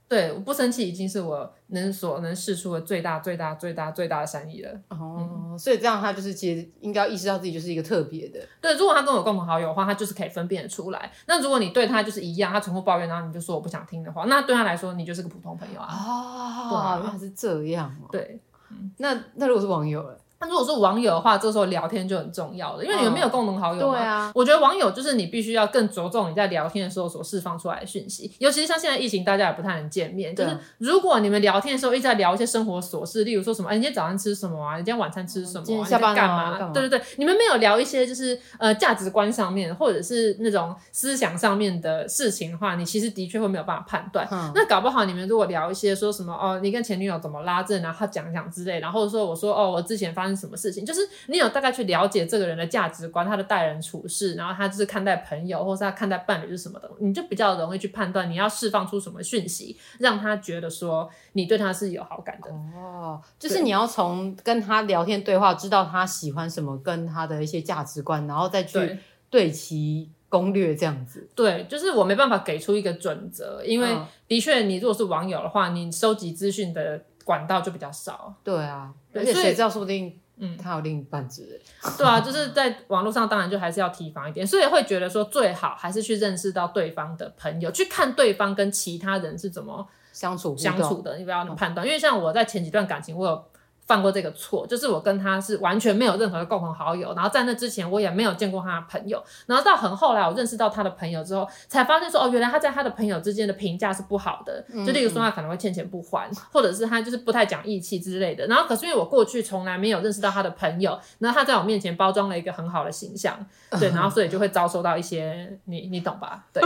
[0.07, 4.71] 对，我不生气已经是我能所能试出的最大最大最大最大的善意了。
[4.89, 8.39] 哦，嗯、所以这样他就是其实应该要意识到自己就是一个特别的。
[8.61, 11.11] 对，如果他跟我有共同好友的话，他就是可以分辨得出来。
[11.25, 15.87] 那如果你对他就是一样，他重复抱怨，然后你就说我不想听的话，那对他来说你就是个普通朋友啊。
[15.89, 17.91] 哦，原来是这样。
[18.11, 18.39] 对，
[18.69, 20.19] 嗯、那那如果是网友了？
[20.43, 23.97] 那如果是网友的话，这时候聊天就很重要了，因为你们没有共同好友嘛。
[23.97, 30.35] 对啊，我觉得网友就是你必须要更着重你在聊天的时候所释放出来的讯息，尤其是像现在疫情，大家也不太能见面。
[30.35, 34.73] 就是如果你们聊天的时候一直在聊一些生活琐事，例如说什么，哎，你今天早上吃什么啊？
[34.77, 35.63] 你今天晚餐吃什么？
[35.63, 36.71] 今天下班干嘛？
[36.73, 44.27] 对对对，你们没有聊一些就是呃价值观上面或者是那种思想上面的事情的话，你其实的确会没有办法判断。
[44.53, 51.01] 那搞不好你们如果聊一些说什么哦，你跟前女友怎么拉正，然后他讲讲之类，然后说我说哦，我之前发生什么事情，就是。
[51.27, 62.49] 你有大概去了解这个人的价值观，他的待人处事，然后他就是看待朋友，或是他看待伴侣是什么的，你就比较容易去判断你要释放出什么讯息，让他觉得说你对他是有好感的。
[62.51, 68.97] 哦，就是你要从跟他聊天对话，知道他喜欢什么，跟他的一些价值观，然后再去
[69.29, 71.29] 对其攻略这样子。
[71.35, 73.95] 对，就是我没办法给出一个准则，因为
[74.27, 78.33] 的确，你如果是网友的话，你收集资讯的管道就比较少。
[78.43, 80.19] 对啊，而且谁知道，说不定。
[80.37, 81.61] 嗯，他有另一半之类。
[81.97, 91.85] 对啊，就是在网络上，当然就还是要提防一点，所以会觉得说最好还是去认识到对方的朋友，去看对方跟其他人是怎么相处相处的，你不要判断。
[91.85, 93.45] 因为像我在前几段感情，我有。
[93.85, 108.47] 犯过这个错，就是我跟他是完全没有任何的共同好友，然后在那之前我也没有见过他的朋友，然后到很后来我认识到他的朋友之后，才发现说哦，原来他在他的朋友之间的评价是不好的，就例如说他可能会欠钱不还，或者是他就是不太讲义气之类的。
[108.47, 113.37] 然后可是因为我过去从来没有认识到他的朋友，然后他在我面前包装了一个很好的形象，
[113.79, 116.45] 对，然后所以就会遭受到一些你你懂吧？
[116.53, 116.63] 对，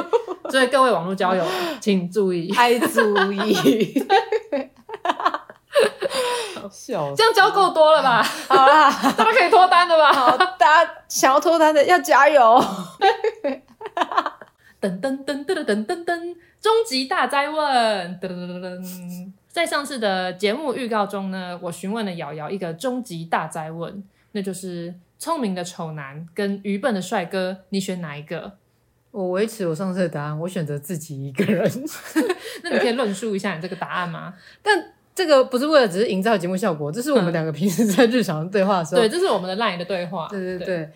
[0.51, 1.43] 所以各位网络交友
[1.81, 4.05] 请注意，还注意。
[6.71, 8.21] 笑这样交够多了吧？
[8.21, 10.11] 好啦，他们可以脱单的吧？
[10.13, 12.41] 好，大家想要脱单的要加油！
[14.79, 18.19] 噔噔噔噔噔噔噔，终极大灾问！
[18.19, 24.03] 噔噔噔噔，在上次的节目预告中呢，我询问了瑶瑶一个终极大灾问，
[24.33, 28.57] 那就是聪明的丑男跟愚笨的帅哥，你选哪一个？
[29.09, 31.69] 我维持我上次的答案，我选择自己一个人。
[32.61, 34.35] 那你可以论述一下你这个答案吗？
[34.61, 34.93] 但。
[35.17, 39.01] 这个不是为了只是营造节目效果，这是我们两个平时在日常的对话的时候。
[39.01, 40.27] 对，这是我们的 LINE 的对话。
[40.29, 40.67] 对对对。
[40.67, 40.89] 对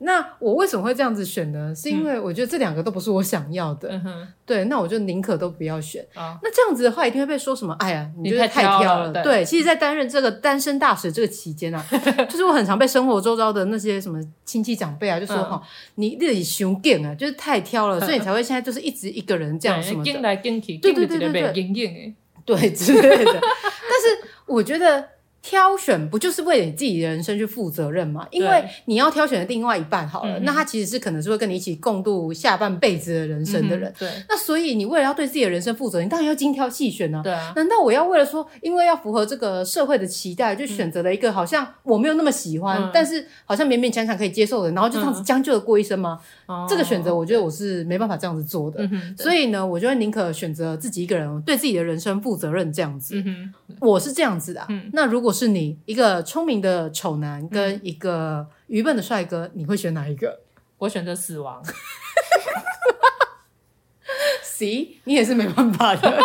[0.00, 1.74] 那我为什么会这样子选呢？
[1.74, 3.88] 是因为我觉得这两个都不是我想要的。
[3.90, 4.28] 嗯哼。
[4.44, 6.04] 对，那我就宁可都不要选。
[6.14, 6.38] 啊。
[6.42, 7.72] 那这样子的话，一定会被说什么？
[7.78, 9.12] 哎呀，你觉得太挑了。
[9.22, 9.44] 对。
[9.44, 11.84] 其实，在担任这个单身大使这个期间啊，
[12.28, 15.62] 就是我很常被生活周遭的那些什么亲戚长辈啊，就说哈，
[15.96, 20.12] 你自己熊贱啊，就是太挑了，所以你 才会现在就是一直一个人这样什么的。
[20.12, 22.14] 对对对对。
[22.48, 25.06] 对之类的，但是我觉得
[25.40, 28.26] 挑选不就是为了你自己的人生去负责任吗？
[28.30, 33.90] 因为你要挑选的另外一半好了，那他其实是可能是会跟你一起共度下半辈子的人生的人。
[33.90, 37.22] 嗯、对，那所以你为了要对自己的人生负责，你当然要精挑细选呢、啊。
[37.22, 46.20] 对啊，难道我要为了说，因为要符合这个社会的期待，就选择了一个好像我没有那么喜欢，嗯、但是好像勉勉强强可以接受的，然后就这样子将就的过一生吗？
[46.48, 53.22] 嗯这个选择，我觉得我是没办法这样子做的，嗯、所以呢，我就会宁可选择自己一个人对自己的人生负责任这样子。
[53.24, 54.66] 嗯、我是这样子的、啊。
[54.70, 60.40] 嗯、那如果是你一个聪明的丑男跟一个愚笨的帅哥，你会选哪一个？
[60.78, 61.62] 我选择死亡。
[64.42, 66.20] See，你也是没办法的。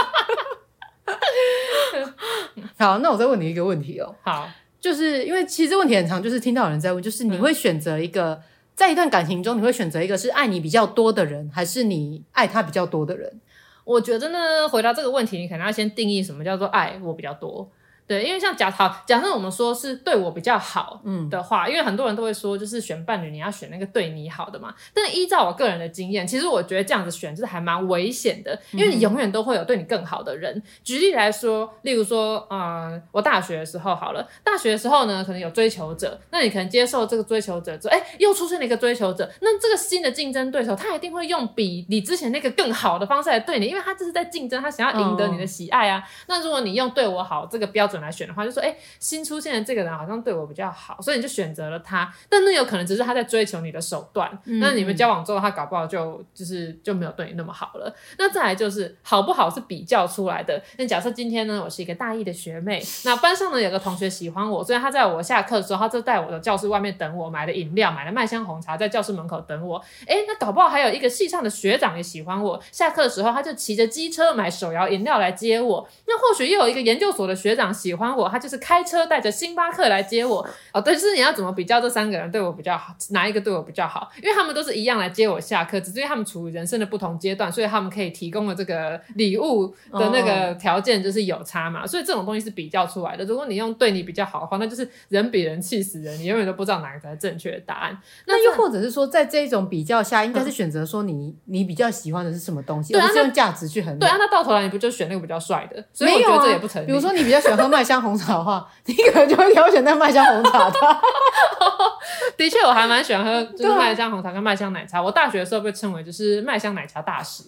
[2.78, 4.16] 好，那我再问你一个问题哦。
[4.24, 4.50] 好，
[4.80, 8.42] 就是因为其实问题很长，就是听到有人在问，就是你会选择一个。
[8.76, 13.40] 在一段感情中，你会选择一个是爱你比较多的人，还是你爱他比较多的人？
[13.84, 17.70] 我觉得呢，回答这个问题，你可能要先定义什么叫做爱我比较多。
[18.14, 21.02] 对，因为像假好，假设我们说是对我比较好
[21.32, 24.72] 的话，嗯，因为很多人都会说，就是选伴侣你要选那个对你好的嘛。
[24.94, 30.56] 但依照我个人的经验，其实我觉得这样子选就是还蛮危险的，因为你永远都会有对你更好的人。
[30.56, 46.00] 嗯、举例来说，例如说，嗯，我大学的时候好了，大学的时候呢，可能有追求者，那你可能接受这个追求者之后，哎，又出现了一个追求者，那这个新的竞争对手，他一定会用比你之前那个更好的方式来对你，因为他这是在竞争，他想要赢得你的喜爱啊。
[46.00, 52.14] 哦、那如果你用对我好这个标准来选的话，就说，哎，新出现的这个人好像对我比较好，所以你就选择了他。
[52.30, 54.30] 但那有可能只是他在追求你的手段。
[54.46, 57.94] 嗯、那你们交往之后，他搞不好就就是就没有对你那么好了。
[58.18, 60.62] 那再来就是好不好是比较出来的。
[60.78, 69.82] 那假设今天呢，我是一个大一的学妹， 那班上呢有个同学喜欢我，所以他在我下课的时候，他就在我的教室外面等我，买了饮料，买了麦香红茶，在教室门口等我。
[70.06, 75.88] 哎，那搞不好还有一个系上的学长也喜欢我，下课的时候他就骑着机车买手摇饮料来接我。
[76.08, 80.48] 那或许又有一个研究所的学长喜欢我，他就是开车带着星巴克来接我。
[80.72, 84.10] 哦，对，就是你要怎么比较这三个人对我比较好，哪一个对我比较好？
[84.22, 91.86] 因为他们都是一样来接我下课，只是因为他们处于人生的不同阶段，所以他们可以提供的这个礼物的那个条件就是有差嘛。
[91.86, 93.26] 所以这种东西是比较出来的。
[93.26, 97.98] 如果你用对你比较好的话，那就是人比人气死人，你永远都不知道哪个才是正确的答案。
[98.26, 104.00] 那又或者是说，在这种比较下，应该是选择说你、嗯、你比较喜欢的是什么东西，而不是用价值去衡量。
[104.00, 105.84] 对啊，那到头来你不就选那个比较帅的？
[105.92, 106.86] 所以我觉得这也不成立。
[106.86, 110.80] 比如说你比较喜欢喝麦香红茶的话，你可能就会挑选那麦香红茶的。
[112.38, 115.02] 的确，我还蛮喜欢喝 就是麦香红茶跟麦香奶茶。
[115.02, 117.44] 我大学的时候被称为就是麦香奶茶大师。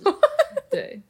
[0.69, 1.01] 对。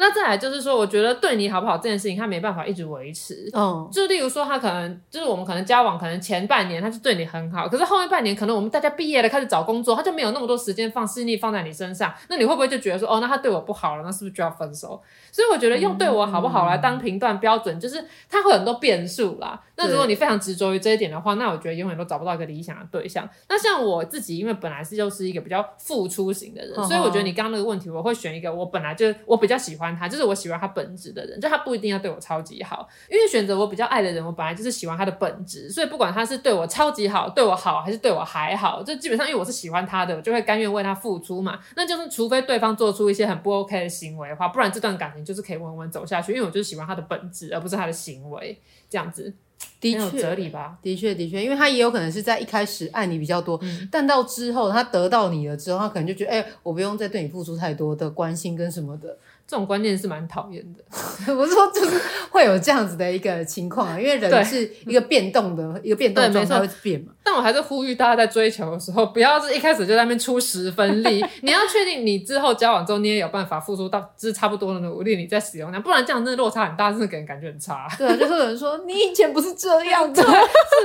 [0.00, 3.50] 那再来就是说，我觉得对你好不好这件事情，他没办法一直维持。
[3.52, 12.14] 嗯，就例如说，他可能就是我们可能交往，可能前半年他是对你很好，可是后面半年可能我们大家毕业了，开始找工作，他就没有那么多时间放心力放在你身上。
[12.28, 15.02] 那你会不会就觉得说，哦，那他对我不好了，那是不是就要分手？
[15.32, 19.60] 所以我觉得用对我好不好来当评断标准，就是他会很多变数啦。
[19.76, 23.28] 那如果你非常执着于这一点的话，那我觉得永远都找不到一个理想的对象。
[23.48, 30.68] 那像我自己，因为本来是就是一个比较付出型的人，所以我觉得你刚刚那个问题，我会选一个我本来就我比较喜欢他，就是我喜欢他。
[30.68, 41.58] 本质的人，就他不一定要对我超级好，因为选择我比较爱的人，我本来就是喜欢他的本质，所以不管他是对我超级好，对我好，还是对我还好，就基本上因为我是喜欢他的，我就会甘愿为他付出嘛。
[41.74, 49.34] 那就是除非对方做出一些很不 OK 的行为的话，不然这段感情就是可以稳稳走下去，因为我就是喜欢他的本质，而不是他的行为，这样子。
[49.80, 50.78] 的确，有哲理吧？
[50.82, 59.16] 的确，的确，因为他也有可能是在一开始爱你比较多，嗯、但到之后他得到你了之后，他可能就觉得，哎、欸，我不用再对你付出太多的关心跟什么的。
[59.48, 60.84] 这种观念是蛮讨厌的，
[61.34, 61.98] 我是说就是
[62.30, 67.12] 会有这样子的一个情况啊，因为人是一个变动的，一个变动状态会变嘛。
[67.24, 77.88] 但我还是呼吁大家在追求的时候，不要是一开始就在那边出十分力， 你要确定你之后交往之后，你也有办法付出到就是差不多的努力，你再使用它，不然这样真的落差很大，真的给人感觉很差。
[77.96, 80.28] 对啊，就是有人说你以前不是这样的， 是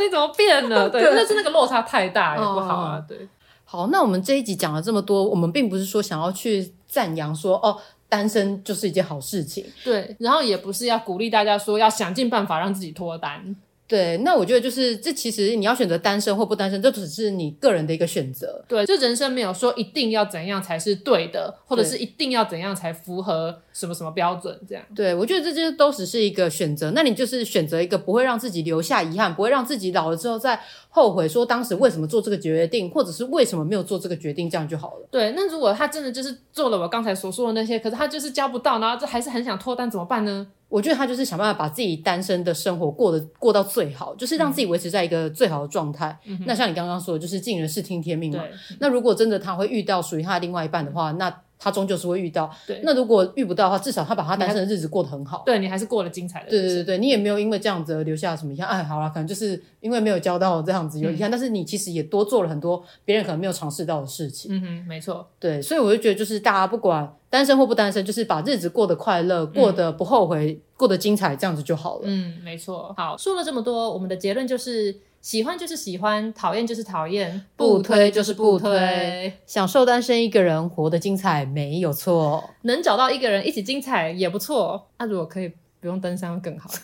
[0.01, 0.89] 你怎么变了？
[0.89, 2.95] 对，对就是那个落差太大也不好啊。
[2.95, 3.27] 哦、对，
[3.65, 7.77] 好，那我们这一集讲了这么多，我们并不是说想要去赞扬说哦。
[8.13, 13.55] 单身就是一件好事情，对，然后也不是要鼓励大家说要想尽办法让自己脱单，
[13.93, 30.59] 对，那我觉得就是这其实你要选择单身或不单身，这只是你个人的一个选择，对，这人生没有说一定要怎样才是对的，或者是一定要怎样才符合什么什么标准，这样，对，我觉得这就是都只是一个选择，那你就是选择一个不会让自己留下遗憾，不会让自己老了之后再。
[30.95, 35.07] 后悔说当时为什么做这个决定，或者是为什么没有做这个决定，这样就好了。
[35.09, 40.45] 对，那如果他真的就是做了我刚才所说的那些，可是他就是交不到，然后这还是很想脱单，怎么办呢？
[40.73, 46.17] 我觉得他就是想办法把自己单身的生活过得过到最好，就是让自己维持在一个最好的状态。
[46.25, 48.43] 嗯、那像你刚刚说的，就是尽人事听天命嘛。
[48.79, 51.31] 那如果真的他会遇到属于他的另外一半的话，那。
[51.63, 52.81] 他终究是会遇到，对。
[52.83, 55.43] 那如果遇不到的话，至少他把他单身的日子过得很好。
[55.45, 56.49] 对，你还是过了精彩的。
[56.49, 58.67] 对对对对，你也没有因为这样子而留下什么遗憾。
[58.67, 64.53] 哎，好了，可能就是因为没有交到这样子有遗憾，嗯、但是你其实也多做了很多别人可能没有尝试到的事情。
[64.53, 65.25] 嗯哼，没错。
[65.39, 72.01] 对，所以我就觉得，就是大家不管单身或不单身，就是把日子过得快乐，过得不后悔，嗯、过得精彩，这样子就好了。
[72.03, 72.93] 嗯，没错。
[72.97, 74.93] 好，说了这么多，我们的结论就是。
[75.23, 79.31] 喜欢就是喜欢，讨厌就是讨厌，不推就是不推。
[79.45, 84.89] 享受单身一个人活得精彩没有错，能找到一个人一起精彩也不错。
[84.97, 85.47] 那、啊、如果可以
[85.79, 86.69] 不用登山会更好。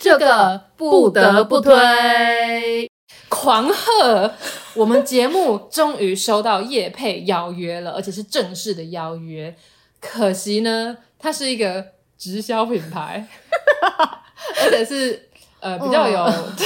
[0.00, 2.90] 这个不得不推，
[3.28, 4.32] 狂贺！
[4.72, 9.54] 我们节目终于收到叶配邀约了，而且是正式的邀约。
[10.00, 13.28] 可惜呢，它是一个直销品牌。
[14.62, 15.28] 而且是
[15.60, 16.26] 呃比较有，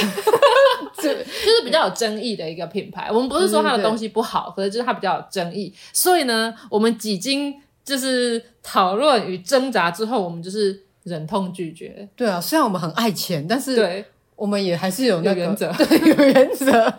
[0.95, 3.09] 就是比较有争议的一个品牌。
[3.11, 5.73] 我们不是说它的东西不好，可是就是它比较有争议。
[5.93, 7.53] 所以呢，我们几经
[7.83, 12.07] 就是讨论与挣扎之后，我们就是忍痛拒绝。
[12.15, 14.05] 对啊，虽然我们很爱钱，但是对，
[14.35, 16.93] 我们也还是有那个原则，对，有原则。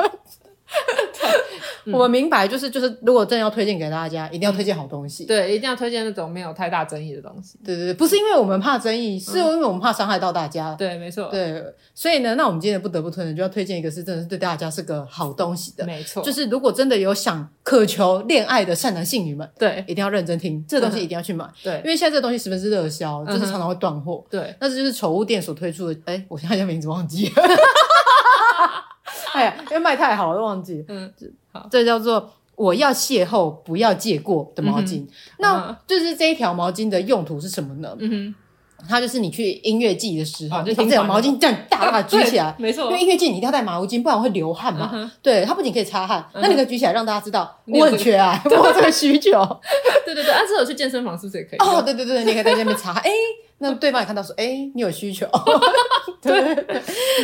[1.92, 5.24] 我们明白，就是就是，如果真的要推荐给大家，一定要推荐好东西。
[5.24, 7.58] 对，一定要推荐那种没有太大争议的东西。
[7.64, 10.74] 对对对，不是因为我们怕争议，是因为我们怕伤害到大家。
[10.74, 11.28] 对，没错。
[11.30, 11.64] 对，
[11.94, 15.84] 所以呢，那我们今天不得不推荐，就要推荐一个是真的是对大家是个好东西的。
[15.84, 16.22] 没错。
[16.22, 21.48] 就是如果真的有想渴求恋爱的善男信女们，对，一定要认真听，这个东西一定要去买。
[21.62, 24.24] 对，因为现在这个东西十分之热销，就是常常会断货。
[24.30, 26.00] 对，那这就是宠物店所推出的。
[26.06, 27.34] 哎，我现在名字忘记了。
[29.32, 30.82] 哎呀，因为卖太好了，忘记。
[30.88, 31.26] 嗯，好，
[31.70, 32.32] 这叫做。
[32.56, 35.00] 我要邂逅，不要借过的毛巾。
[35.00, 35.08] 嗯、
[35.40, 37.94] 那就是这一条毛巾的用途是什么呢？
[38.00, 38.34] 嗯，
[38.88, 42.84] 它就是你去音乐季的时候，啊、就把这条毛巾这样大大举起来， 啊、没错。
[42.86, 44.90] 因为音乐季你一定要带毛巾，不然会流汗嘛。
[44.94, 49.32] 嗯、对，它不仅可以擦汗，嗯、那你可以举起来让大家知道我很缺爱，我有这个需求。
[50.06, 51.58] 对对对，啊，这我去健身房是不是也可以？
[51.58, 52.92] 哦，对对对，你可以在那边擦。
[53.04, 53.10] 哎。
[53.58, 55.26] 那对方也看到说，哎、欸，你有需求，
[56.20, 56.66] 对。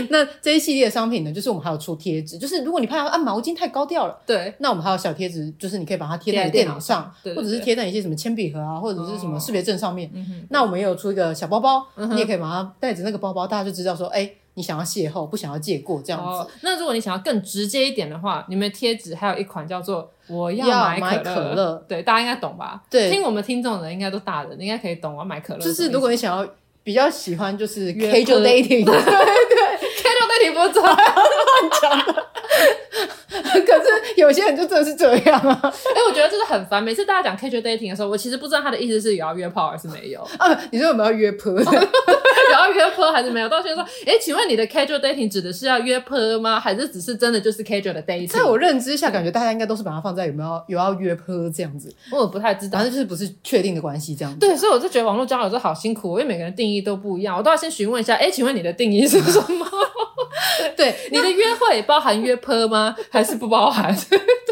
[0.09, 10.09] 那这一系列的商品呢，就是我们还有出贴纸，就是如果你怕啊毛巾太高调了，对，那我们还有小贴纸，就是你可以把它贴在电脑上，或者是贴在一些什么铅笔盒啊，或者是什么识别证上面。
[10.09, 10.19] 哦、
[10.51, 14.37] 那我们也有出一个小包包，嗯、你也可以把它带着那个包包，大家就知道说，哎、欸。
[14.55, 16.27] 你想要邂逅，不想要借过这样子。
[16.27, 20.67] 哦，那如果你想要更直接一点的话，你们贴纸还有一款叫做“我要
[20.99, 22.83] 买可乐”，对，大家应该懂吧？
[22.91, 25.15] 对，听我们听众的人应该都大人，应该可以懂。
[25.15, 26.47] 我要买可乐，就是如果你想要
[26.83, 28.93] 比较喜欢，就是 casual dating， 对对，
[30.03, 30.97] casual dating 不是 乱
[31.81, 32.27] 讲的。
[33.33, 35.61] 可是有些人就真的是这样啊！
[35.63, 36.83] 哎，我觉得这是很烦。
[36.83, 40.61] 每次大家讲 casual dating 的时候，我其实不知道他的意思是有要约炮还是没有啊？
[40.71, 41.51] 你说有没有约炮？
[41.51, 43.49] 有要约炮还是没有？
[43.49, 46.61] 到现在说，哎，请问你的 casual dating 指的是要约炮吗？
[46.61, 48.29] 还是只是真的就是 casual 的 dating？
[48.29, 51.95] 在我认知下，感觉大家应该都是把它放在有没有有要约炮这样子。
[52.11, 54.39] 我不太知道，反正就是不是确定的关系这样子。
[54.41, 58.15] 对，所以我就觉得网络交友这好辛苦，因为每个人定义都不一样，我都要先询问一下。
[58.17, 59.67] 哎，请问你的定义是什么？
[60.71, 62.97] 对，你的约会包含约泼吗？
[63.11, 63.95] 还是不包含？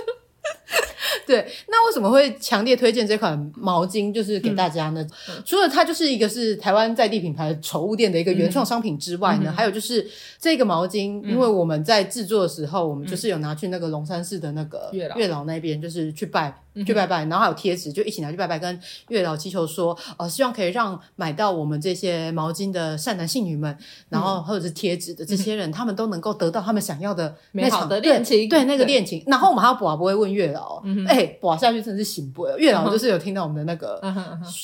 [1.31, 5.07] 对，那为什么会强烈推荐这款毛巾，就是给大家呢？
[5.29, 10.05] 嗯、除了它就是一个是台湾在地品牌宠物店的一个原创商品之外呢，嗯、还有就是
[10.41, 16.53] 这个毛巾，因为我们在制作的时候，我们就是有拿去那个龙山寺的那个月老月老那边，就是去拜。
[16.87, 23.77] 去拜拜，然后还有贴纸，就一起拿去拜拜，跟月老祈求说，呃，希望可以让买到我们这些毛巾的善男信女们，
[24.09, 29.21] 然后或者是贴纸的这些人，他们都能够得到他们想要的美好的恋情，对那个恋情。
[29.27, 32.57] 然后我们还要博，不会问月老，哎，博下去真的是醒不了？
[32.59, 34.01] 月老就是有听到我们的那个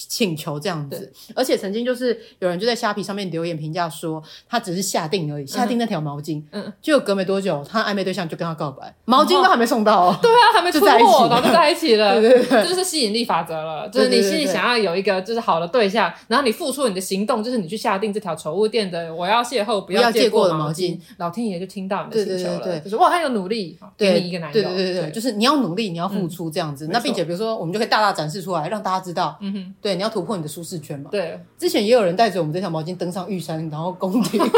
[0.08, 11.96] 请求这样子，而且曾经就是有人就在虾皮上面留言评价说，他只是下定而已，下定那条毛巾，嗯，就隔没多久，他暧昧对象就跟他告白，毛巾都还没送到，对啊，还没 出货，然后就在一起。
[11.96, 13.88] 对对对，这就是吸引力法则了。
[13.88, 22.80] 就是你心里想要有一个就是好的对象，然后你付出你的行动，就是你去下定这条宠物店的我要邂逅不要借过的毛巾，老天爷就听到你的请求了。
[22.80, 24.62] 就是哇，他有努力给你一个男友。
[24.62, 26.88] 对对对，就是你要努力，你要付出这样子。
[26.90, 31.08] 那并且比如说，我们就可以大大展示出来，让大家知道，嗯哼，对，你要突破你的舒适圈嘛。
[31.10, 34.40] 对，之前也有人带着我们这条毛巾登上玉山，然后攻顶。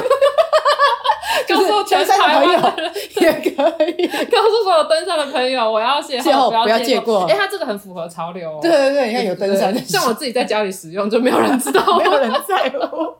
[1.48, 2.58] 告诉全山的朋友
[3.22, 7.24] 也可以，告诉所有登山的朋友，我要邂逅，不要借过。
[7.24, 8.58] 哎，它这个很符合潮流哦。
[8.60, 13.14] 对对对，你看有登山的，像我自己在家里使用，就没有人知道， 没有人在乎。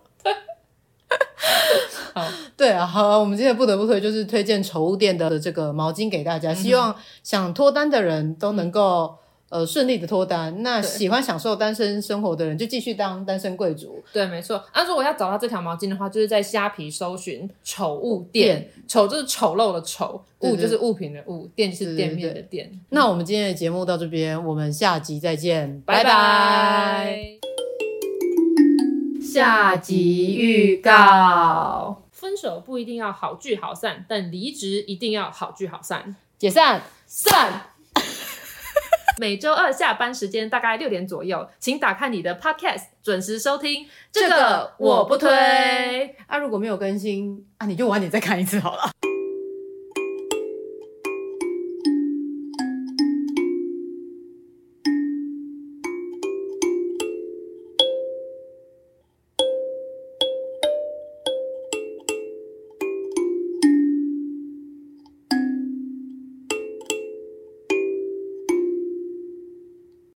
[2.15, 2.27] 好，
[2.57, 9.17] 对啊，好，我们今天不得不推，就是推荐宠物店的这个毛巾给大家，希望想脱单的人都能够。
[9.51, 13.99] 呃，顺利的脱单，那喜欢享受单身生活的人就继续当单身贵族。
[14.13, 14.63] 对，没错。
[14.75, 22.71] 那如果要找到这条毛巾的话，就是在虾皮搜寻“宠物店”，丑就是丑陋的丑，物就是物品的物，店是店面的店。
[22.91, 27.38] 那我们今天的节目到这边，我们下集再见，拜拜。
[29.33, 36.17] 下集预告：分手不一定要好聚好散，但离职一定要好聚好散。
[36.39, 37.73] 解散，散。
[39.21, 43.87] 每周二下班时间大概六点左右，请打开你的 Podcast，准时收听。
[44.11, 46.17] 这个我不推。
[46.27, 48.91] 啊，如果没有更新啊，你就晚点再看一次好了。